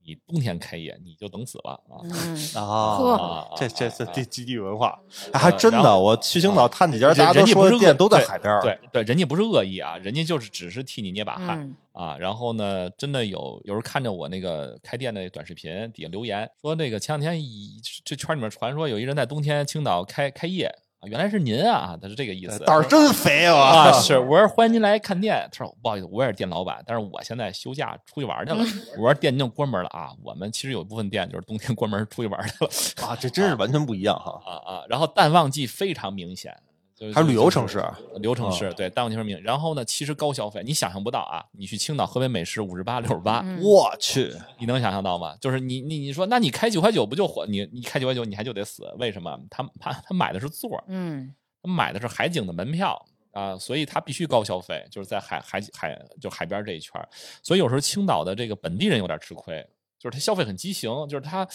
[0.09, 4.99] 你冬天开业你就等死了啊！”嗯，啊这这这啊这基地文化，
[5.33, 5.99] 哎还真的。
[5.99, 8.63] 我去青岛啊探几家，人大家都说店都在海边儿。
[8.63, 11.61] 对对，人家不是恶意啊，人家就是只是替你捏把汗。
[11.61, 22.59] 嗯啊，然后呢，真的有有人看着我那个开店的短视频底下留言说，那个前两天一这圈里面传说有一人在冬天青岛开开业啊，原来是您啊，他是这个意思。
[22.65, 23.55] 胆儿真肥啊！
[23.55, 25.49] 啊， 是，我说欢迎您来看店。
[25.53, 28.59] 他说不好意思，我也是店老板，但是我现在休假出去玩去了。
[28.97, 32.71] 我说店已经关门了啊，我们其实有一部分店就是冬天关门出去玩去了
[33.07, 34.41] 啊，这真是完全不一样哈。
[34.45, 36.53] 啊啊，然后淡旺季非常明显。
[36.99, 37.79] 就是还是旅游城市
[38.17, 39.41] 旅游城市啊对，淡旺季非常明。
[39.43, 41.45] 然后呢，其实高消费，你想象不到啊！
[41.53, 45.37] 你去青岛河北美食五十八、六十八，嗯我去，你能想象到吗？
[45.41, 47.47] 就是你你你说，那你开九块九不就火？
[47.47, 48.93] 你你开九块九，你还就得死？
[48.99, 49.39] 为什么？
[49.49, 53.01] 他他他买的是座儿，嗯他买的是海景的门票
[53.31, 57.09] 啊、所以他必须高消费，就是在海海海就海边这一圈儿
[57.41, 59.65] 所以有时候青岛的这个本地人有点吃亏，
[59.99, 61.47] 就是他消费很畸形，就是他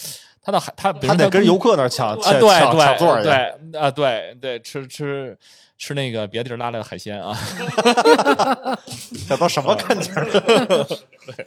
[0.42, 3.22] 他的海他比如还得跟游客那儿抢啊，抢对抢抢座儿。
[3.22, 3.32] 对
[3.80, 5.36] 啊，对对，吃吃
[5.78, 7.36] 吃那个别的地儿拉来的海鲜啊。
[9.28, 10.12] 这都什么感觉？
[11.26, 11.46] 对？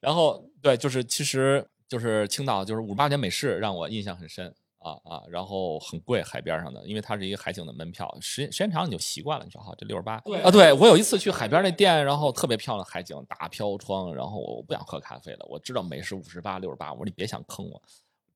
[0.00, 4.52] 然后对，就是其实就是青岛就是五十八年美式让我印象很深
[4.86, 10.14] 啊啊，然后很贵海边上的，因为它是一个海景的门票，时间时间长你就习惯了，你说好这六十八
[10.44, 17.82] 啊，对我有一次去海边那店，然后特别漂亮海景大飘窗，然后我不想喝咖啡了，我知道美式五十八六十八，我说你别想坑我，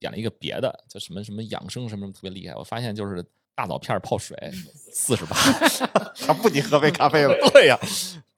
[0.01, 3.25] 点了一个别的叫什么什么养生什么什么特别厉害，我发现就是
[3.55, 4.37] 大枣片泡水
[4.75, 5.37] 四十八。
[6.27, 7.35] 还不仅喝杯咖啡了。
[7.53, 7.79] 对呀、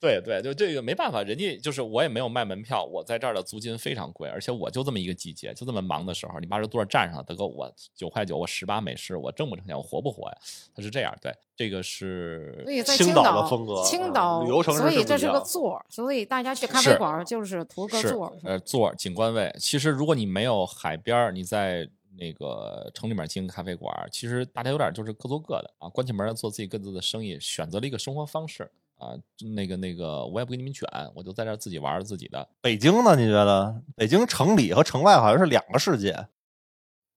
[0.03, 10.37] 对对，就这个没办法，人家就是我也没有卖门票，我在这儿的租金非常贵，而且我就这么一个季节，就这么忙的时候，你把这多少占上，大哥我九块九，我十八美式，我挣不挣钱，我活不活呀？
[10.75, 18.33] 他是这样，对，这个是所以在青岛的风格嗯青岛旅游城市所以这是个座儿，所以大家去咖啡馆儿就是图个座儿。
[18.43, 19.55] 呃座儿景观位。
[19.57, 29.17] 其实如果你没有海边儿，你在那个城里面经营咖啡馆儿，其实大家有点就是各做各的啊，关起门来做自己各自的生意，选择了一个生活方式啊。
[29.55, 32.49] 那个那个，我也不给你们卷，我就在这儿自己玩儿自己的。
[32.61, 33.15] 北京呢？
[33.15, 36.27] 你觉得北京城里和城外好像是两个世界？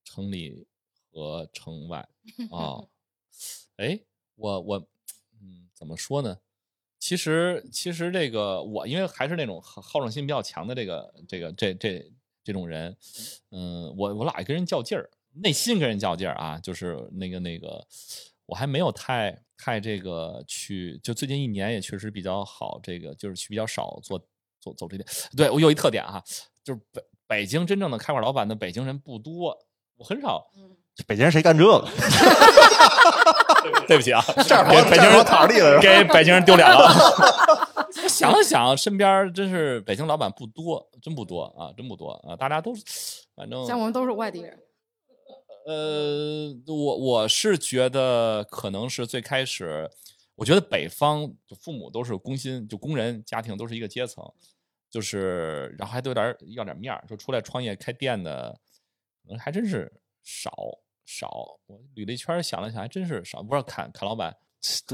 [0.04, 0.66] 城里
[1.12, 2.08] 和城外
[2.50, 2.84] 啊。
[3.76, 4.00] 哎，
[4.36, 4.78] 我我
[5.40, 6.38] 嗯，怎么说呢？
[6.98, 12.10] 其实其实这个我因为还是那种好好胜心比较强的这个这个这这
[12.42, 12.96] 这种人，
[13.50, 17.86] 嗯，我我老爱跟人较劲儿，内心跟人较劲儿啊，就是那个那个，
[18.46, 24.18] 我还没有太太这个去，就最近一年也确实比较好，这个就是去比较少做
[24.60, 25.08] 做走这点。
[25.36, 26.22] 对我有一特点哈、
[26.62, 29.56] 就是北北京真正的开馆老板的北京人不多，
[29.96, 30.46] 我很少。
[31.06, 31.86] 北京人谁干这个？
[33.86, 35.78] 对不起啊， 这儿给北京人塔地了。
[35.78, 36.88] 给北京人丢脸了。
[38.02, 42.72] 我想了想，身边真是北京老板不多，真不多啊，真不多啊，大家都
[43.34, 44.58] 反正像我们都是外地人，
[45.66, 49.90] 呃，我我是觉得可能是最开始，
[50.36, 54.24] 我觉得北方就父母都是工薪，就工人家庭都是一个阶层，
[54.88, 58.56] 就是然后还都有点要点面儿，就出来创业开店的，
[59.40, 60.52] 还真是少
[61.04, 61.58] 少。
[61.66, 63.42] 我捋了一圈，想了想，还真是少。
[63.42, 64.36] 不知道侃侃老板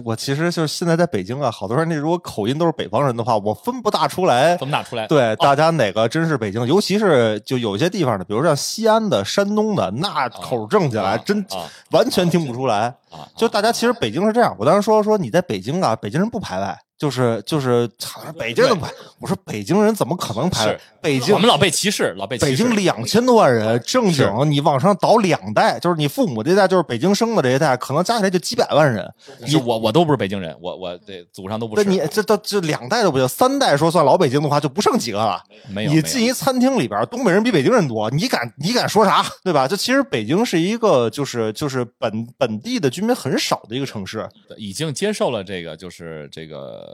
[0.04, 4.56] 我其实就是现在在北京啊，好多人那如果口音都是北方人的话，我分不大出来。
[4.58, 5.06] 分不大出来。
[5.06, 6.66] 对，大家哪个真是北京？
[6.66, 12.94] 尤其是就有些地方的，比如像西安的、山东的，那口正起来真啊完全听不出来。
[13.10, 20.78] 啊，就大家其实北京是这样，我当时说说你在北京啊，北京人不排外，就是就是操北京人不排，我说北京人怎么可能排？
[21.00, 29.12] 北京我们老被歧视，老被歧视北京两千多万人，正经你往上倒两代，就是你父母这代就是北京生的这一代，可能加起来就几百万人。
[29.44, 31.82] 你我我都不是北京人，我我这祖上都不是。
[31.88, 35.42] 你这都这两代都不行，三代说算老北京的话就不剩几个了。
[35.68, 39.26] 没有你进一餐厅里边，东北人比北京人多，你敢你敢说啥？
[39.42, 39.66] 对吧？
[39.66, 44.28] 就其实北京是一个就是就是本本地的居民很少的一个城市。
[44.56, 46.91] 已经接受了这个，就是这个，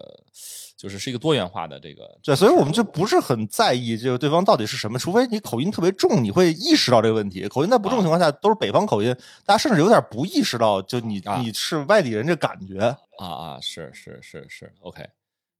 [0.76, 2.18] 就是是一个多元化的这个。
[2.22, 7.46] 对，所以我们就不是很在意这个对方到底是什么，除非你口音特别重，你会意识到这个问题。
[7.48, 9.14] 口音在不重的情况下都是北方口音，
[9.44, 12.78] 大家甚至有点不意识到，就你啊你是外地人这感觉。
[13.18, 15.04] 啊啊，是是是是，OK，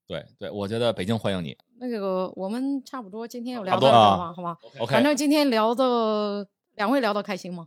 [0.06, 4.32] 对对，我觉得北京欢迎你那个我们差不多今天有聊到这儿吗？
[4.32, 6.46] 好吗？，OK，反正今天聊的
[6.76, 7.66] 两位聊的开心吗？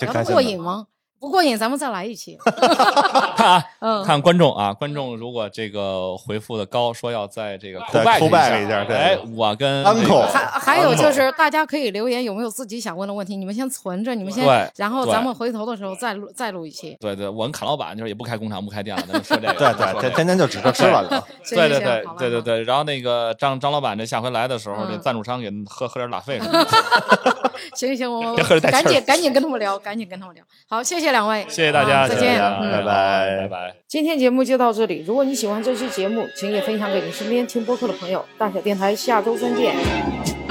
[0.00, 0.88] 聊的过瘾吗？
[1.20, 2.38] 不过瘾，咱们再来一期。
[3.36, 16.96] 看啊，嗯，看观众啊，观众如果这个回复的高，说要在这个再 back call back 一一下对哎，我跟 Uncle 还还有就是，大家可以留言有没有自己想问的问题，你们先存着，你们先对，然后对咱们回头的时候再录再录一期。
[17.00, 21.18] 对对，我跟侃老板就是也不开工厂不开店了，咱就说这个，对对，天天天就指着吃了就。
[21.56, 26.68] 对对对对对对，然后那个张张老板这下回来的时候，嗯这赞助商给喝喝点拉菲什么的。
[27.74, 30.44] 行行，我别喝着带气儿赶紧赶紧跟他们聊，赶紧跟他们聊。
[30.68, 33.74] 好，谢谢两位，谢谢大家，好再见谢谢，嗯拜拜拜拜。
[33.86, 35.04] 今天节目就到这里。
[35.06, 38.24] 如果你喜欢这期节目，请也分享给你身边听播客的朋友。
[38.36, 40.47] 大小电台下周三见。